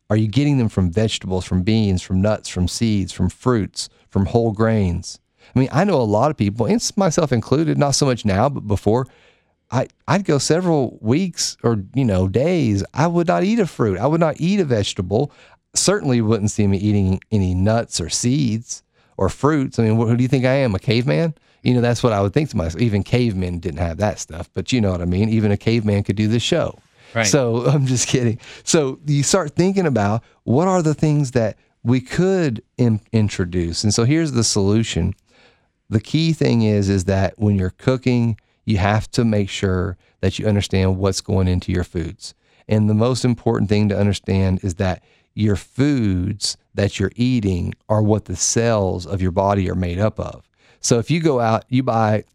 [0.10, 4.28] Are you getting them from vegetables, from beans, from nuts, from seeds, from fruits, from
[4.28, 5.20] whole grains?
[5.56, 8.50] I mean, I know a lot of people, and myself included, not so much now,
[8.50, 9.08] but before,
[9.72, 12.84] I, I'd go several weeks or, you know, days.
[12.94, 13.98] I would not eat a fruit.
[13.98, 15.32] I would not eat a vegetable.
[15.74, 18.84] Certainly wouldn't see me eating any nuts or seeds
[19.18, 19.80] or fruits.
[19.80, 20.76] I mean, who do you think I am?
[20.76, 21.34] A caveman?
[21.64, 22.82] You know, that's what I would think to myself.
[22.82, 25.30] Even cavemen didn't have that stuff, but you know what I mean?
[25.30, 26.78] Even a caveman could do this show.
[27.14, 27.26] Right.
[27.26, 28.40] So I'm just kidding.
[28.64, 33.84] So you start thinking about what are the things that we could in, introduce.
[33.84, 35.14] And so here's the solution.
[35.90, 40.40] The key thing is is that when you're cooking, you have to make sure that
[40.40, 42.34] you understand what's going into your foods.
[42.68, 45.04] And the most important thing to understand is that
[45.36, 50.20] your foods that you're eating are what the cells of your body are made up
[50.20, 50.48] of.
[50.80, 52.26] So if you go out, you buy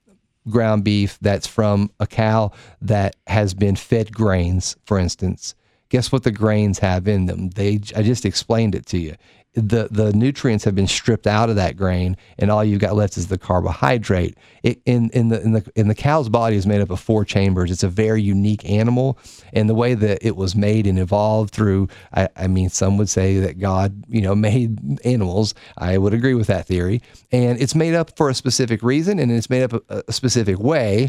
[0.48, 2.50] ground beef that's from a cow
[2.80, 5.54] that has been fed grains, for instance,
[5.88, 7.50] guess what the grains have in them?
[7.50, 9.14] They I just explained it to you.
[9.54, 13.16] The the nutrients have been stripped out of that grain, and all you've got left
[13.16, 14.38] is the carbohydrate.
[14.62, 17.24] It, in in the in the in the cow's body is made up of four
[17.24, 17.72] chambers.
[17.72, 19.18] It's a very unique animal,
[19.52, 21.88] and the way that it was made and evolved through.
[22.14, 25.54] I, I mean, some would say that God, you know, made animals.
[25.76, 29.32] I would agree with that theory, and it's made up for a specific reason, and
[29.32, 31.08] it's made up a, a specific way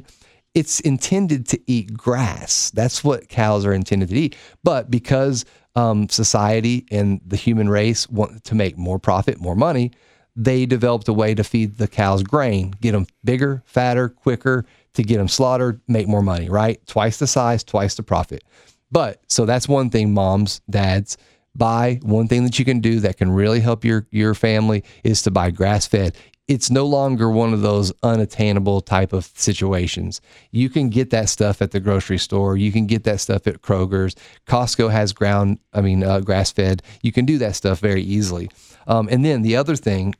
[0.53, 2.71] it's intended to eat grass.
[2.71, 4.35] That's what cows are intended to eat.
[4.63, 9.91] But because um, society and the human race want to make more profit, more money,
[10.35, 15.03] they developed a way to feed the cows grain, get them bigger, fatter, quicker, to
[15.03, 16.85] get them slaughtered, make more money, right?
[16.87, 18.43] Twice the size, twice the profit.
[18.91, 21.17] But so that's one thing, moms, dads,
[21.55, 25.21] buy one thing that you can do that can really help your your family is
[25.23, 26.15] to buy grass fed
[26.51, 30.19] it's no longer one of those unattainable type of situations.
[30.51, 32.57] You can get that stuff at the grocery store.
[32.57, 34.17] You can get that stuff at Kroger's.
[34.47, 36.83] Costco has ground, I mean, uh, grass fed.
[37.01, 38.51] You can do that stuff very easily.
[38.85, 40.13] Um, and then the other thing,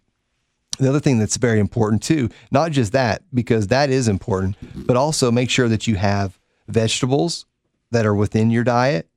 [0.80, 4.56] the other thing that's very important too, not just that, because that is important,
[4.88, 6.40] but also make sure that you have
[6.70, 7.46] vegetables
[7.92, 9.10] that are within your diet,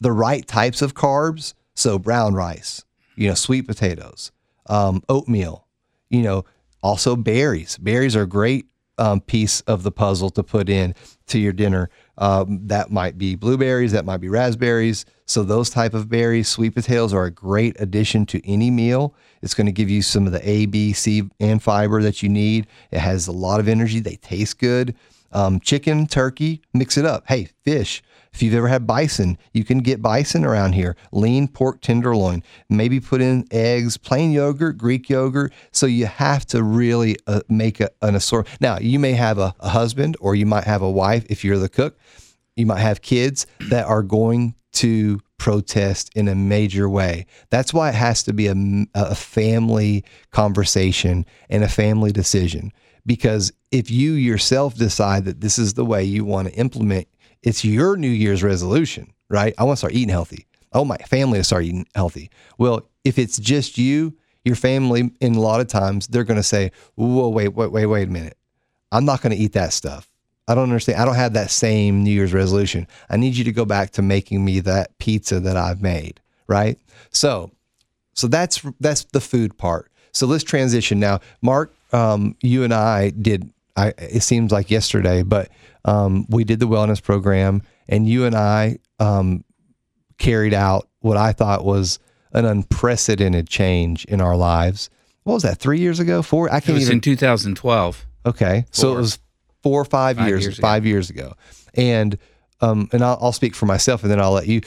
[0.00, 1.54] the right types of carbs.
[1.74, 2.84] So brown rice,
[3.16, 4.30] you know, sweet potatoes,
[4.66, 5.66] um, oatmeal,
[6.10, 6.44] you know,
[6.82, 7.78] also berries.
[7.78, 8.66] Berries are a great
[8.98, 10.94] um, piece of the puzzle to put in
[11.28, 11.88] to your dinner.
[12.18, 15.06] Um, that might be blueberries, that might be raspberries.
[15.24, 19.14] So those type of berries, sweet potatoes are a great addition to any meal.
[19.40, 22.28] It's going to give you some of the A, B, C, and fiber that you
[22.28, 22.66] need.
[22.90, 24.00] It has a lot of energy.
[24.00, 24.94] They taste good.
[25.32, 27.24] Um, chicken, turkey, mix it up.
[27.28, 28.02] Hey, fish.
[28.32, 30.96] If you've ever had bison, you can get bison around here.
[31.12, 32.42] Lean pork tenderloin.
[32.68, 35.52] Maybe put in eggs, plain yogurt, Greek yogurt.
[35.72, 38.60] So you have to really uh, make a, an assortment.
[38.60, 41.58] Now, you may have a, a husband or you might have a wife if you're
[41.58, 41.98] the cook.
[42.56, 47.26] You might have kids that are going to protest in a major way.
[47.48, 48.54] That's why it has to be a,
[48.94, 52.72] a family conversation and a family decision.
[53.06, 57.08] Because if you yourself decide that this is the way you want to implement,
[57.42, 59.54] it's your New Year's resolution, right?
[59.58, 60.46] I want to start eating healthy.
[60.72, 62.30] Oh, my family to start eating healthy.
[62.58, 66.42] Well, if it's just you, your family, in a lot of times, they're going to
[66.42, 68.36] say, whoa, wait, wait, wait, wait a minute.
[68.92, 70.08] I'm not going to eat that stuff.
[70.48, 71.00] I don't understand.
[71.00, 72.86] I don't have that same New Year's resolution.
[73.08, 76.78] I need you to go back to making me that pizza that I've made, right?
[77.10, 77.52] So,
[78.14, 79.90] so that's that's the food part.
[80.12, 81.20] So let's transition now.
[81.40, 83.48] Mark, um, you and I did.
[83.76, 85.50] I it seems like yesterday, but
[85.84, 89.44] um, we did the wellness program, and you and I um,
[90.18, 91.98] carried out what I thought was
[92.32, 94.90] an unprecedented change in our lives.
[95.24, 95.58] What was that?
[95.58, 96.22] Three years ago?
[96.22, 96.52] Four?
[96.52, 96.96] I It can't was even.
[96.96, 98.06] in 2012.
[98.26, 99.18] Okay, so it was
[99.62, 100.66] four or five, Five years, years ago.
[100.66, 101.34] five years ago,
[101.74, 102.18] and
[102.60, 104.60] um, and I'll, I'll speak for myself, and then I'll let you.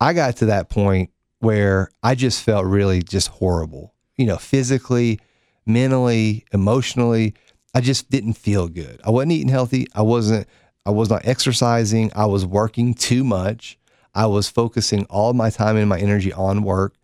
[0.00, 5.18] I got to that point where I just felt really just horrible, you know, physically,
[5.66, 7.34] mentally, emotionally.
[7.74, 9.00] I just didn't feel good.
[9.04, 9.86] I wasn't eating healthy.
[9.94, 10.46] I wasn't.
[10.84, 12.10] I was not exercising.
[12.14, 13.78] I was working too much.
[14.14, 16.94] I was focusing all my time and my energy on work,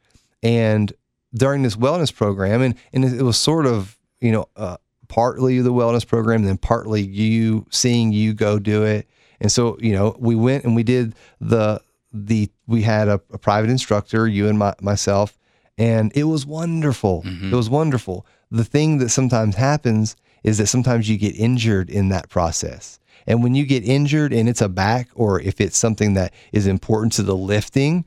[0.43, 0.93] and
[1.35, 4.77] during this wellness program, and and it was sort of you know uh,
[5.09, 9.09] partly the wellness program, then partly you seeing you go do it.
[9.41, 11.81] And so, you know, we went and we did the
[12.13, 15.39] the we had a, a private instructor, you and my, myself,
[15.77, 17.23] and it was wonderful.
[17.53, 18.27] It was wonderful.
[18.51, 22.98] The thing that sometimes happens is that sometimes you get injured in that process.
[23.27, 26.66] And when you get injured and it's a back or if it's something that is
[26.66, 28.07] important to the lifting,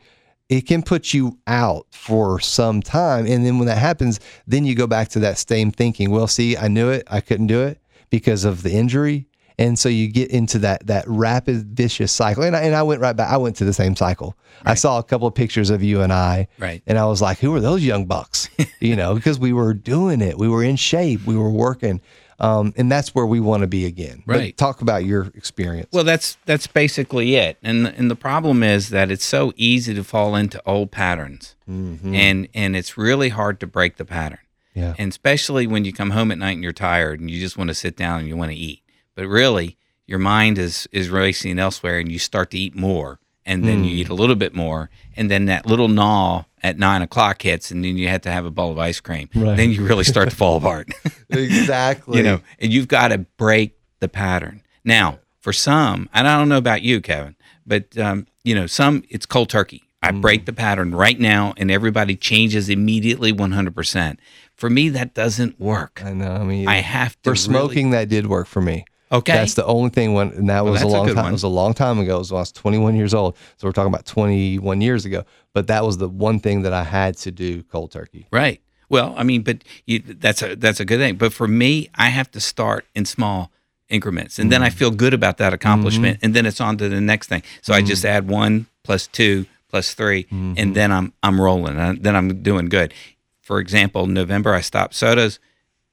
[0.50, 3.26] it can put you out for some time.
[3.26, 6.12] And then when that happens, then you go back to that same thinking.
[6.12, 9.28] Well, see, I knew it, I couldn't do it because of the injury.
[9.58, 12.44] And so you get into that that rapid vicious cycle.
[12.44, 13.30] And I, and I went right back.
[13.30, 14.36] I went to the same cycle.
[14.66, 16.48] I saw a couple of pictures of you and I.
[16.58, 16.82] Right.
[16.88, 18.50] And I was like, who are those young bucks?
[18.80, 20.38] you know, because we were doing it.
[20.38, 21.26] We were in shape.
[21.26, 22.02] We were working.
[22.42, 24.24] Um, and that's where we want to be again.
[24.26, 24.58] But Right.
[24.58, 25.90] talk about your experience.
[25.94, 27.58] Well, that's that's basically it.
[27.62, 32.48] And and the problem is that it's so easy to fall into old patterns, and
[32.54, 34.40] and it's really hard to break the pattern.
[34.74, 34.96] yeah.
[34.98, 37.68] And especially when you come home at night and you're tired and you just want
[37.70, 38.82] to sit down and you want to eat,
[39.16, 39.78] but really
[40.08, 43.92] your mind is is racing elsewhere, and you start to eat more, and then you
[43.98, 47.84] eat a little bit more, and then that little gnaw at nine o'clock hits, and
[47.84, 49.30] then you have to have a bowl of ice cream.
[49.36, 49.58] Right.
[49.58, 50.90] Then you really start to fall apart.
[51.30, 52.18] exactly.
[52.18, 54.62] you know, and you've got to break the pattern.
[54.84, 59.04] Now, for some, and I don't know about you, Kevin, but um, you know, some
[59.10, 59.84] it's cold turkey.
[60.04, 60.22] I Mm.
[60.22, 64.20] break the pattern right now, and everybody changes immediately, one hundred percent.
[64.56, 66.02] For me, that doesn't work.
[66.04, 66.32] I know.
[66.32, 68.86] I mean, I have to for really- smoking that did work for me.
[69.12, 69.34] Okay.
[69.34, 71.24] That's the only thing when and that was a that's a long good time.
[71.26, 71.32] one.
[71.34, 72.16] It was a long time ago.
[72.16, 73.36] It was when I was 21 years old.
[73.58, 75.26] So we're talking about 21 years ago.
[75.54, 78.28] But that was the one thing that I had to do cold turkey.
[78.32, 78.62] Right.
[78.90, 81.16] Well, I mean, but you, that's a that's a good thing.
[81.16, 83.52] But for me, I have to start in small
[83.90, 84.52] increments, and Mm.
[84.52, 86.26] then I feel good about that accomplishment, Mm-hmm.
[86.26, 87.44] and then it's on to the next thing.
[87.62, 90.54] So I just add one plus two plus 3 Mm-hmm.
[90.58, 92.94] and then I'm I'm rolling, and then I'm doing good.
[93.42, 95.40] For example, November I stopped sodas.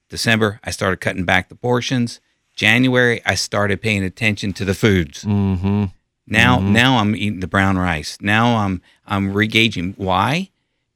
[0.09, 2.19] December I started cutting back the portions.
[2.59, 5.23] January I started paying attention to the foods.
[5.23, 5.85] Mm-hmm.
[6.27, 8.17] Now, now I'm eating the brown rice.
[8.19, 9.93] Now I'm I'm regaging.
[9.93, 10.49] Why?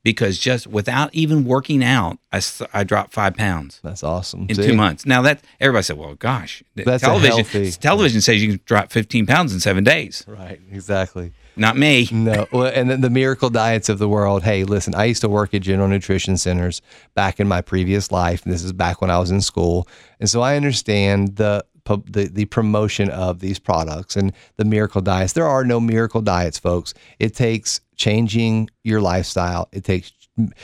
[0.03, 2.41] Because just without even working out, I,
[2.73, 4.47] I dropped five pounds That's awesome.
[4.49, 4.67] in See?
[4.67, 5.05] two months.
[5.05, 9.25] Now that everybody said, "Well, gosh, That's television healthy- television says you can drop 15
[9.25, 10.59] pounds in seven days." Right.
[10.69, 11.31] Exactly.
[11.55, 12.07] Not me.
[12.11, 14.43] No, well, and then the miracle diets of the world.
[14.43, 16.81] Hey, listen, I used to work at General Nutrition Centers
[17.13, 19.87] back in my previous life, this is back when I was in school,
[20.19, 25.33] and so I understand the the, the promotion of these products and the miracle diets.
[25.33, 26.93] There are no miracle diets, folks.
[27.19, 29.67] It takes changing your lifestyle.
[29.73, 30.11] It takes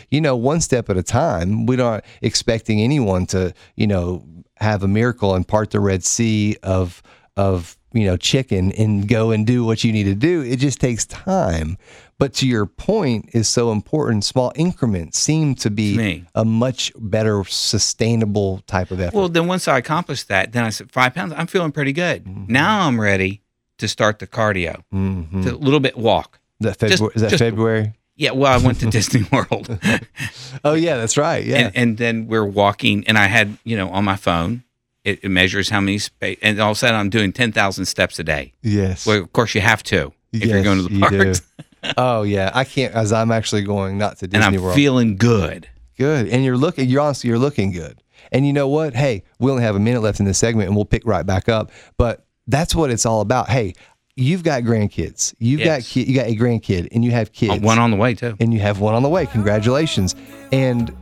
[0.09, 1.65] you know one step at a time.
[1.65, 4.25] We're not expecting anyone to you know
[4.57, 7.01] have a miracle and part the Red Sea of
[7.37, 10.79] of you know chicken and go and do what you need to do it just
[10.79, 11.77] takes time
[12.19, 16.25] but to your point is so important small increments seem to be me.
[16.35, 20.69] a much better sustainable type of effort Well, then once I accomplished that, then I
[20.69, 21.33] said five pounds.
[21.35, 22.27] I'm feeling pretty good.
[22.49, 23.41] Now I'm ready
[23.77, 25.43] to start the cardio, Mhm.
[25.43, 26.39] to a little bit walk.
[26.59, 29.79] Is that February, just- is that just- February Yeah, well, I went to Disney World.
[30.65, 33.89] oh yeah that's right yeah and, and then we're walking and i had you know
[33.91, 34.63] on my phone
[35.09, 38.19] it, it measures how many space and all of a sudden i'm doing 10000 steps
[38.19, 41.41] a day yes well of course you have to if you're going to the parks
[41.97, 45.15] oh yeah i can't as i'm actually going not to Disney and i'm world feeling
[45.15, 45.69] good
[45.99, 46.29] Good.
[46.29, 48.01] And you're looking, you're honestly, you're looking good.
[48.31, 48.95] And you know what?
[48.95, 51.49] Hey, we only have a minute left in this segment and we'll pick right back
[51.49, 51.71] up.
[51.97, 53.49] But that's what it's all about.
[53.49, 53.73] Hey,
[54.15, 55.33] you've got grandkids.
[55.39, 57.55] You've got ki- you got a grandkid and you have kids.
[57.61, 59.25] Uh, one on the way too and you have one on the way.
[59.25, 60.15] Congratulations.
[60.53, 60.95] And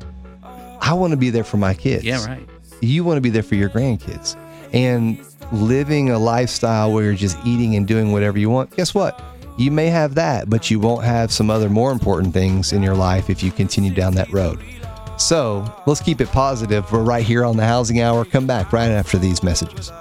[0.81, 2.03] I want to be there for my kids.
[2.03, 2.49] yeah right
[2.81, 4.35] You want to be there for your grandkids.
[4.73, 5.19] And
[5.51, 9.23] living a lifestyle where you're just eating and doing whatever you want, guess what?
[9.57, 12.95] You may have that, but you won't have some other more important things in your
[12.95, 14.59] life if you continue down that road.
[15.17, 16.91] So let's keep it positive.
[16.91, 18.23] We're right here on the Housing Hour.
[18.23, 19.91] Come back right after these messages.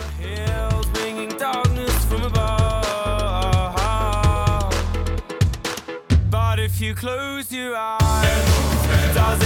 [6.58, 9.45] If you close your eyes,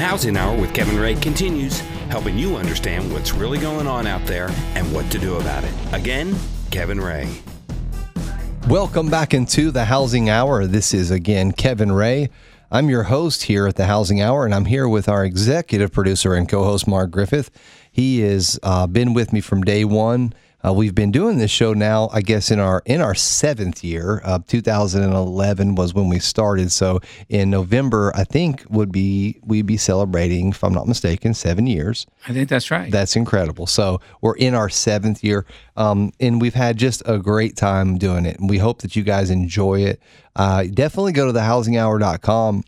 [0.00, 4.48] Housing Hour with Kevin Ray continues, helping you understand what's really going on out there
[4.74, 5.72] and what to do about it.
[5.92, 6.34] Again,
[6.70, 7.28] Kevin Ray.
[8.68, 10.66] Welcome back into the Housing Hour.
[10.66, 12.30] This is again Kevin Ray.
[12.70, 16.34] I'm your host here at the Housing Hour, and I'm here with our executive producer
[16.34, 17.50] and co-host Mark Griffith.
[17.90, 20.32] He has uh, been with me from day one
[20.64, 24.20] Uh, we've been doing this show now, I guess, in our in our seventh year.
[24.24, 26.70] Uh, 2011 was when we started.
[26.70, 31.66] So in November, I think would be we'd be celebrating, if I'm not mistaken, seven
[31.66, 32.06] years.
[32.28, 32.90] I think that's right.
[32.90, 33.66] That's incredible.
[33.66, 35.46] So we're in our seventh year,
[35.76, 38.38] um, and we've had just a great time doing it.
[38.38, 40.02] And we hope that you guys enjoy it.
[40.36, 42.64] Uh, definitely go to thehousinghour.com.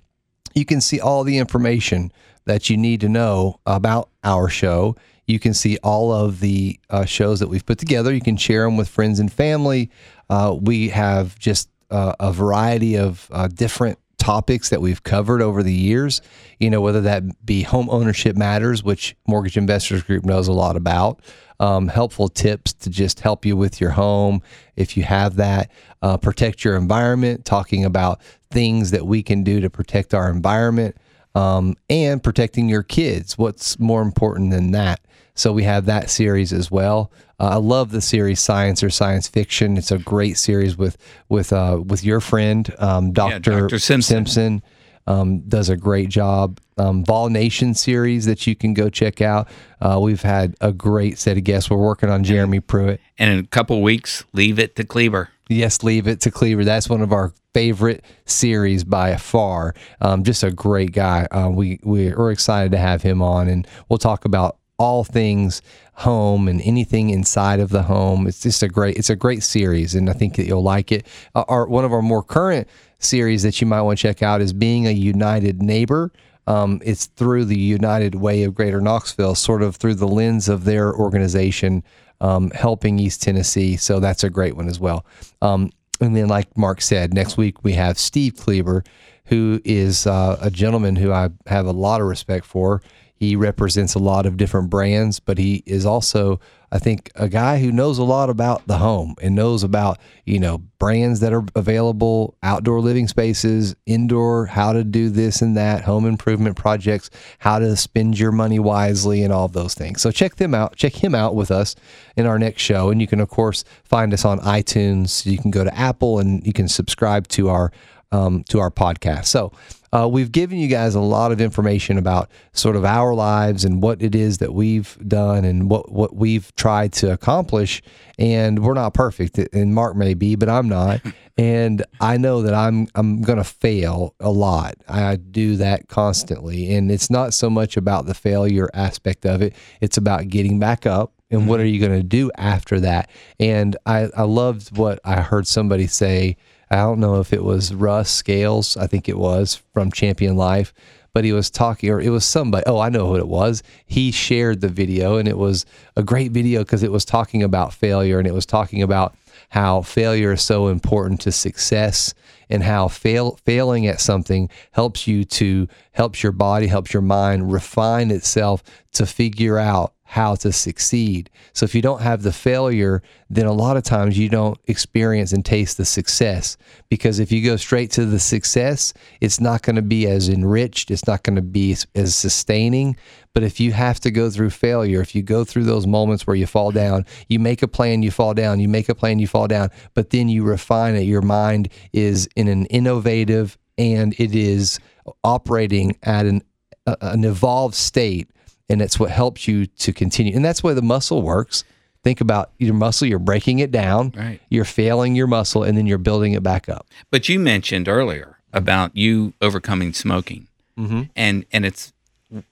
[0.55, 2.13] You can see all the information
[2.45, 4.97] that you need to know about our show.
[5.27, 8.13] You can see all of the uh, shows that we've put together.
[8.13, 9.91] You can share them with friends and family.
[10.29, 15.63] Uh, we have just uh, a variety of uh, different topics that we've covered over
[15.63, 16.23] the years.
[16.59, 20.77] You know, whether that be home ownership matters, which Mortgage Investors Group knows a lot
[20.77, 21.21] about,
[21.59, 24.41] um, helpful tips to just help you with your home
[24.77, 25.71] if you have that,
[26.03, 28.21] uh, protect your environment, talking about
[28.51, 30.97] things that we can do to protect our environment
[31.35, 33.37] um, and protecting your kids.
[33.37, 35.01] What's more important than that?
[35.35, 37.11] So we have that series as well.
[37.41, 39.77] Uh, I love the series Science or Science Fiction.
[39.77, 40.97] It's a great series with
[41.29, 43.79] with uh, with your friend um, Doctor Dr.
[43.79, 44.27] Simpson.
[44.27, 44.63] Simpson.
[45.05, 46.61] Um, does a great job.
[46.79, 49.49] Um, Vol Nation series that you can go check out.
[49.81, 51.69] Uh, we've had a great set of guests.
[51.69, 53.01] We're working on Jeremy Pruitt.
[53.19, 55.31] and in a couple weeks, leave it to Kleber.
[55.49, 56.65] Yes, leave it to Cleaver.
[56.65, 59.75] That's one of our favorite series by far.
[60.01, 61.27] Um, just a great guy.
[61.31, 65.63] Uh, we we're excited to have him on, and we'll talk about all things
[65.95, 68.27] home and anything inside of the home.
[68.27, 71.07] It's just a great it's a great series, and I think that you'll like it.
[71.35, 72.69] Uh, our one of our more current
[72.99, 76.13] series that you might want to check out is being a United Neighbor.
[76.47, 80.65] Um, it's through the United Way of Greater Knoxville, sort of through the lens of
[80.65, 81.85] their organization
[82.21, 83.77] um, helping East Tennessee.
[83.77, 85.05] So that's a great one as well.
[85.41, 85.71] Um,
[86.01, 88.83] and then, like Mark said, next week we have Steve Kleber,
[89.27, 92.83] who is uh, a gentleman who I have a lot of respect for.
[93.23, 96.41] He represents a lot of different brands, but he is also,
[96.73, 100.41] I think, a guy who knows a lot about the home and knows about, you
[100.41, 105.85] know, brands that are available, outdoor living spaces, indoor, how to do this and that,
[105.85, 110.03] home improvement projects, how to spend your money wisely, and all of those things.
[110.03, 110.75] So check them out.
[110.75, 111.77] Check him out with us
[112.17, 112.91] in our next show.
[112.91, 115.25] And you can, of course, find us on iTunes.
[115.25, 117.71] You can go to Apple and you can subscribe to our
[118.11, 119.27] um, to our podcast.
[119.27, 119.53] So
[119.93, 123.83] uh, we've given you guys a lot of information about sort of our lives and
[123.83, 127.83] what it is that we've done and what what we've tried to accomplish.
[128.19, 131.01] And we're not perfect, and Mark may be, but I'm not.
[131.39, 134.75] And I know that I'm I'm gonna fail a lot.
[134.87, 139.55] I do that constantly, and it's not so much about the failure aspect of it.
[139.81, 143.11] It's about getting back up and what are you going to do after that?
[143.41, 146.37] And I, I loved what I heard somebody say.
[146.73, 150.73] I don't know if it was Russ Scales, I think it was from Champion Life,
[151.13, 152.65] but he was talking, or it was somebody.
[152.67, 153.63] Oh, I know who it was.
[153.85, 155.67] He shared the video, and it was
[155.97, 159.15] a great video because it was talking about failure and it was talking about
[159.51, 162.15] how failure is so important to success
[162.49, 167.53] and how fail, failing at something helps you to helps your body helps your mind
[167.53, 168.63] refine itself
[168.93, 171.31] to figure out how to succeed.
[171.55, 175.33] So if you don't have the failure, then a lot of times you don't experience
[175.33, 176.59] and taste the success.
[176.91, 178.93] Because if you go straight to the success,
[179.23, 182.95] it's not going to be as enriched, it's not going to be as, sustaining.
[183.33, 186.37] But if you have to go through failure, if you go through those moments where
[186.37, 189.27] you fall down, you make a plan, you fall down, you make a plan, you
[189.27, 191.05] fall down, but then you refine it.
[191.05, 194.79] Your mind is in an innovative and it is
[195.25, 196.43] operating at an,
[196.85, 198.29] a- an evolved state
[198.73, 200.35] and it's what helps you to continue.
[200.35, 201.63] And that's why the muscle works.
[202.03, 204.41] Think about your muscle, you're breaking it down, Right.
[204.49, 206.89] you're failing your muscle, and then you're building it back up.
[207.13, 210.49] But you mentioned earlier about you overcoming smoking,
[210.79, 211.03] Mm-hmm.
[211.15, 211.93] and and it's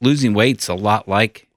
[0.00, 1.48] losing weight's a lot like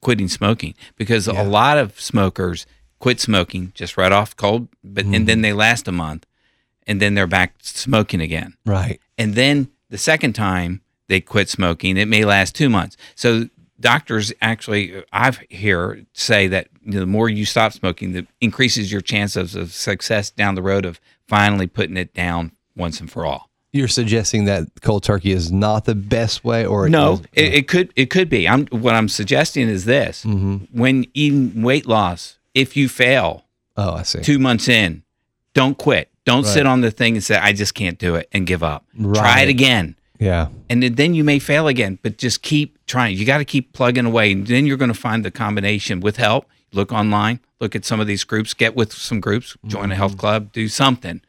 [0.00, 2.66] quitting smoking because a lot of smokers
[2.98, 5.24] quit smoking just right off cold, but and Mm-hmm.
[5.26, 6.26] then they last a month,
[6.86, 9.00] and then they're back smoking again, Right.
[9.16, 12.96] and then the second time they quit smoking, it may last two months.
[13.14, 13.48] So
[13.80, 18.92] doctors actually, I've hear say that you know, the more you stop smoking, the increases
[18.92, 23.24] your chances of success down the road of finally putting it down once and for
[23.24, 23.48] all.
[23.72, 27.68] You're suggesting that cold turkey is not the best way, or it No, it, it
[27.68, 28.48] could it could be.
[28.48, 30.56] I'm what I'm suggesting is this: mm-hmm.
[30.76, 33.44] when eating weight loss, if you fail
[33.76, 34.22] oh, I see.
[34.22, 35.04] two months in,
[35.54, 36.08] don't quit.
[36.24, 38.84] Don't sit on the thing and say I just can't do it and give up.
[39.14, 39.96] Try it again.
[40.20, 40.48] Yeah.
[40.68, 43.72] and then- then you may fail again but just keep trying you got to keep
[43.72, 47.74] plugging away and then you're going to find the combination with help look online look
[47.74, 50.20] at some of these groups get with some groups join a health mm-hmm.
[50.20, 51.20] club do something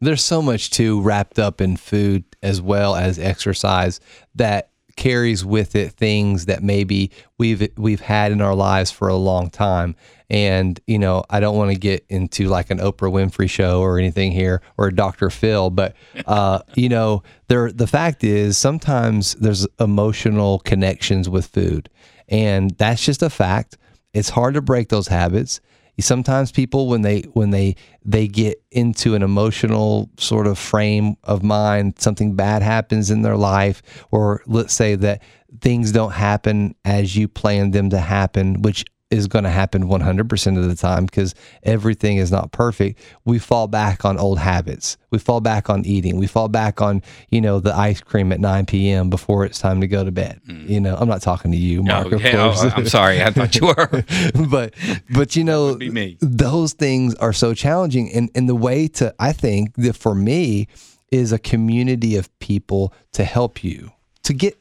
[0.00, 4.00] There's so much too wrapped up in food as well as exercise
[4.34, 9.16] that carries with it things that maybe we've we've had in our lives for a
[9.16, 9.96] long time.
[10.32, 13.98] And you know, I don't want to get into like an Oprah Winfrey show or
[13.98, 15.30] anything here or a Dr.
[15.30, 15.94] Phil, but
[16.26, 21.90] uh, you know, there the fact is sometimes there's emotional connections with food,
[22.28, 23.76] and that's just a fact.
[24.14, 25.60] It's hard to break those habits
[26.00, 31.42] sometimes people when they when they they get into an emotional sort of frame of
[31.42, 35.22] mind something bad happens in their life or let's say that
[35.60, 40.58] things don't happen as you planned them to happen which is going to happen 100%
[40.58, 42.98] of the time because everything is not perfect.
[43.26, 44.96] We fall back on old habits.
[45.10, 46.16] We fall back on eating.
[46.16, 49.80] We fall back on you know the ice cream at 9 p.m before it's time
[49.82, 50.40] to go to bed.
[50.46, 50.68] Mm.
[50.68, 53.22] You know i'm not talking to you mark oh, of Okay, oh, I'm sorry.
[53.22, 54.04] I thought you were.
[54.48, 54.74] but
[55.10, 55.78] but you know
[56.20, 58.10] those things are so challenging.
[58.12, 60.68] And and the way to i think that for me
[61.10, 63.92] is a community of people to help you
[64.22, 64.58] to get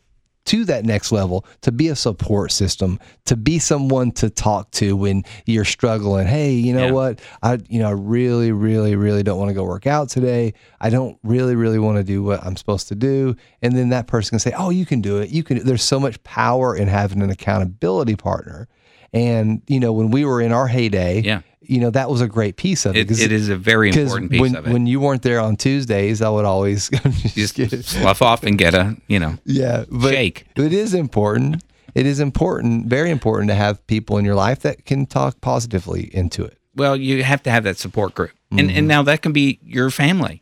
[0.52, 4.96] to that next level to be a support system to be someone to talk to
[4.98, 6.28] when you're struggling.
[6.28, 6.92] Hey you know Yeah.
[6.92, 7.22] what?
[7.44, 10.54] I you know i really really really don't want to go work out today.
[10.80, 13.36] I don't really really want to do what i'm supposed to do.
[13.62, 15.30] And then that person can say oh you can do it.
[15.30, 18.68] You can there's so much power in having an accountability partner.
[19.14, 21.42] And you know, when we were in our heyday, Yeah.
[21.62, 23.12] You know, that was a great piece of it.
[23.12, 24.74] It, it is a very important piece when, of it.
[24.74, 26.90] when you weren't there on Tuesdays, I would always
[27.34, 30.46] just just slough off and get a, you know, yeah, but shake.
[30.56, 31.64] it is important.
[31.94, 36.10] It is important, very important to have people in your life that can talk positively
[36.16, 36.58] into it.
[36.76, 38.32] well, you have to have that support group.
[38.52, 38.78] And Mm-hmm.
[38.78, 40.40] and now that can be your family.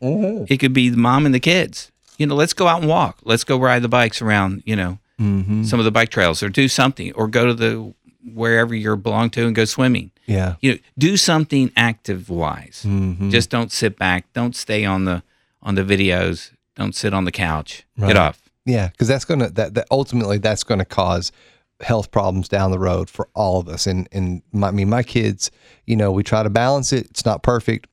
[0.48, 1.92] It could be the mom and the kids.
[2.18, 3.18] You know, let's go out and walk.
[3.24, 5.64] Let's go ride the bikes around, you know, Mm-hmm.
[5.64, 7.92] some of the bike trails or do something or go to the
[8.34, 10.10] wherever you belong to and go swimming.
[10.30, 10.54] Yeah.
[10.60, 12.84] You know, do something active wise.
[12.86, 13.30] Mm-hmm.
[13.30, 14.32] Just don't sit back.
[14.32, 15.24] Don't stay on the
[15.60, 16.52] on the videos.
[16.76, 17.84] Don't sit on the couch.
[17.98, 18.08] Right.
[18.08, 18.40] Get off.
[18.64, 21.32] Yeah, because that's gonna that, that ultimately that's gonna cause
[21.80, 23.88] health problems down the road for all of us.
[23.88, 25.50] And and my, I mean, my kids,
[25.84, 27.06] you know, we try to balance it.
[27.06, 27.88] It's not perfect,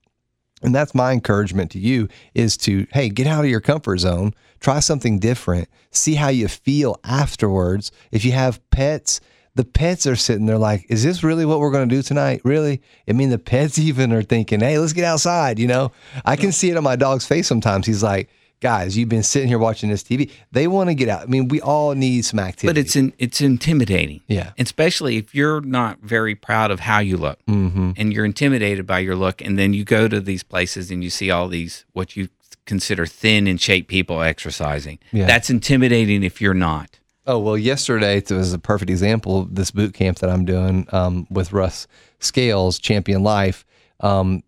[0.62, 4.36] and that's my encouragement to you is to hey, get out of your comfort zone,
[4.60, 7.92] try something different, see how you feel afterwards.
[8.12, 9.20] If you have pets.
[9.58, 12.42] The pets are sitting there like, is this really what we're going to do tonight?
[12.44, 12.82] Really?
[13.10, 15.60] I mean, the pets even are thinking, hey, let's get outside.
[15.60, 15.92] You know,
[16.26, 17.86] I can see it on my dog's face sometimes.
[17.88, 18.30] He's like,
[18.60, 20.32] guys, you've been sitting here watching this TV.
[20.52, 21.22] They want to get out.
[21.24, 22.68] I mean, we all need some activity.
[22.68, 24.22] But it's in, it's intimidating.
[24.28, 24.52] Yeah.
[24.58, 27.92] Especially if you're not very proud of how you look Mm-hmm.
[27.98, 29.42] and you're intimidated by your look.
[29.42, 32.30] And then you go to these places and you see all these, what you
[32.66, 35.00] consider thin and shape people exercising.
[35.12, 35.26] Yeah.
[35.26, 36.97] That's intimidating if you're not.
[37.30, 41.28] Oh well, yesterday was a perfect example of this boot camp that I'm doing um,
[41.30, 41.86] with Russ
[42.20, 43.66] Scales, Champion Life.
[44.00, 44.44] Um,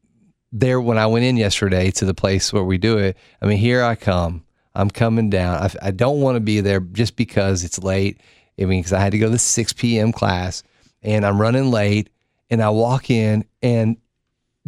[0.54, 3.58] there, when I went in yesterday to the place where we do it, I mean,
[3.58, 4.46] here I come.
[4.76, 5.58] I'm coming down.
[5.62, 8.22] I, I don't want to be there just because it's late.
[8.58, 10.14] I mean, because I had to go to the 6 p.m.
[10.14, 10.64] class,
[11.04, 12.10] and I'm running late.
[12.50, 13.98] And I walk in, and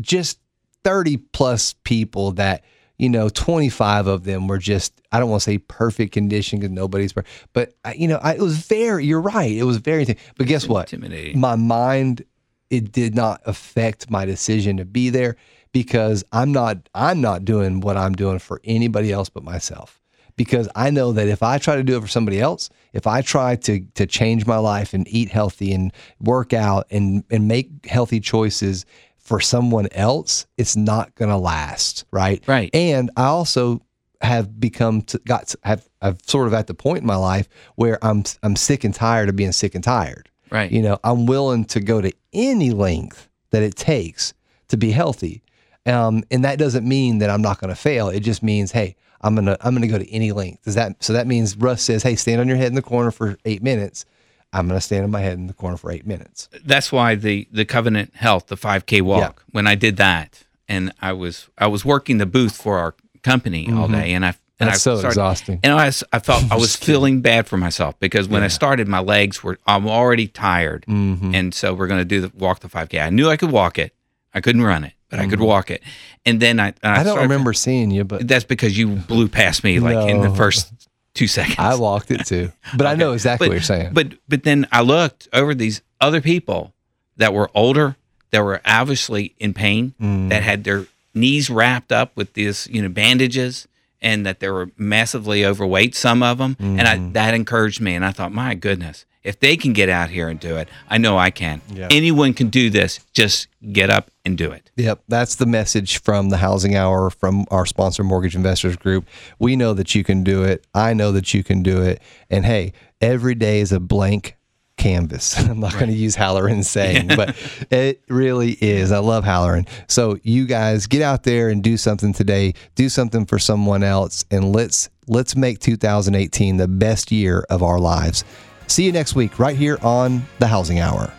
[0.02, 0.38] just
[0.84, 2.66] 30 plus people that
[3.02, 6.72] you know 25 of them were just i don't want to say perfect condition because
[6.72, 10.06] nobody's per- but I, you know I, it was very you're right it was very
[10.38, 10.90] but guess what?
[11.36, 12.24] My mind
[12.70, 15.36] it did not affect my decision to be there
[15.74, 19.98] because i'm not i'm not doing what i'm doing for anybody else but myself.
[20.38, 23.22] Because i know that if i try to do it for somebody else if i
[23.22, 27.86] try to to change my life and eat healthy and work out and and make
[27.86, 28.86] healthy choices
[29.22, 32.70] for someone else it's not going to last right Right.
[32.74, 33.82] and i also
[34.22, 37.50] have become to, got to- have I've sort of at the point in my life
[37.76, 40.30] where I'm I'm sick and tired of being sick and tired.
[40.52, 40.72] Right.
[40.72, 44.34] You know, I'm willing to go to any length that it takes
[44.68, 45.42] to be healthy.
[45.88, 48.10] Um, and that doesn't mean that I'm not going to fail.
[48.10, 50.64] It just means, hey, I'm gonna I'm gonna go to any length.
[50.66, 53.10] Does that so that means Russ says, hey, stand on your head in the corner
[53.10, 54.06] for eight minutes.
[54.54, 56.50] I'm gonna stand on my head in the corner for eight minutes.
[56.66, 61.14] that's why the the covenant health the 5k walk when i did that and i
[61.14, 62.94] was i was working the booth for our
[63.24, 64.74] company all day and i and Mm-hmm.
[64.74, 65.60] That's I so exhausting.
[65.64, 69.00] and I, I felt I was feeling bad for myself because when I started, my
[69.00, 71.34] legs were I'm already tired, Mm-hmm.
[71.34, 73.02] and so we're going to do the walk the 5K.
[73.04, 73.92] I knew I could walk it,
[74.36, 75.82] I couldn't run it, but I could walk it.
[76.28, 76.86] And then I Mm-hmm.
[76.88, 80.22] I don't started- remember seeing you, but That's because you blew past me like in
[80.22, 80.72] the first
[81.14, 81.58] two seconds.
[81.60, 82.52] I walked it too.
[82.76, 83.94] But I know exactly what you're saying.
[83.94, 86.74] But but then I looked over these other people
[87.18, 87.96] that were older,
[88.32, 90.30] that were obviously in pain, Mm.
[90.30, 93.68] that had their knees wrapped up with these you know bandages,
[94.02, 95.94] and that they were massively overweight.
[95.96, 97.14] Some of them, and I, Mm.
[97.14, 97.94] that encouraged me.
[97.96, 100.98] And I thought, my goodness, If they can get out here and do it, I
[100.98, 101.62] know I can.
[101.72, 101.88] Yeah.
[101.92, 103.00] Anyone can do this.
[103.14, 104.72] Just get up and do it.
[104.78, 109.06] Yep, that's the message from the Housing Hour from our sponsor, Mortgage Investors Group.
[109.38, 110.66] We know that you can do it.
[110.74, 112.02] I know that you can do it.
[112.30, 114.38] And hey, every day is a blank
[114.78, 115.38] canvas.
[115.50, 117.36] I'm not going to use Halloran's saying, but
[117.70, 118.92] it really is.
[118.92, 119.68] I love Halloran.
[119.88, 122.54] So you guys get out there and do something today.
[122.76, 127.80] Do something for someone else, and let's let's make 2018 the best year of our
[127.80, 128.24] lives.
[128.72, 131.12] See you next week, right here on the Housing Hour.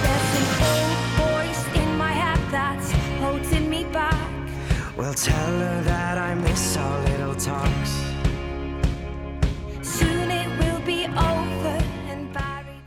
[0.00, 2.90] There's an old voice in my head that's
[3.20, 4.30] holding me back.
[4.96, 7.90] Well, tell her that I miss our little talks.
[9.82, 11.78] Soon it will be over
[12.08, 12.80] and buried.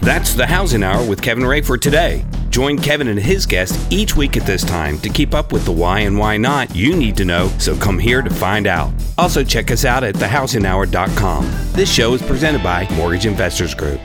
[0.00, 2.24] That's the Housing Hour with Kevin Ray for today.
[2.52, 5.72] Join Kevin and his guests each week at this time to keep up with the
[5.72, 8.92] why and why not you need to know, so come here to find out.
[9.16, 11.50] Also, check us out at thehousinghour.com.
[11.72, 14.00] This show is presented by Mortgage Investors Group.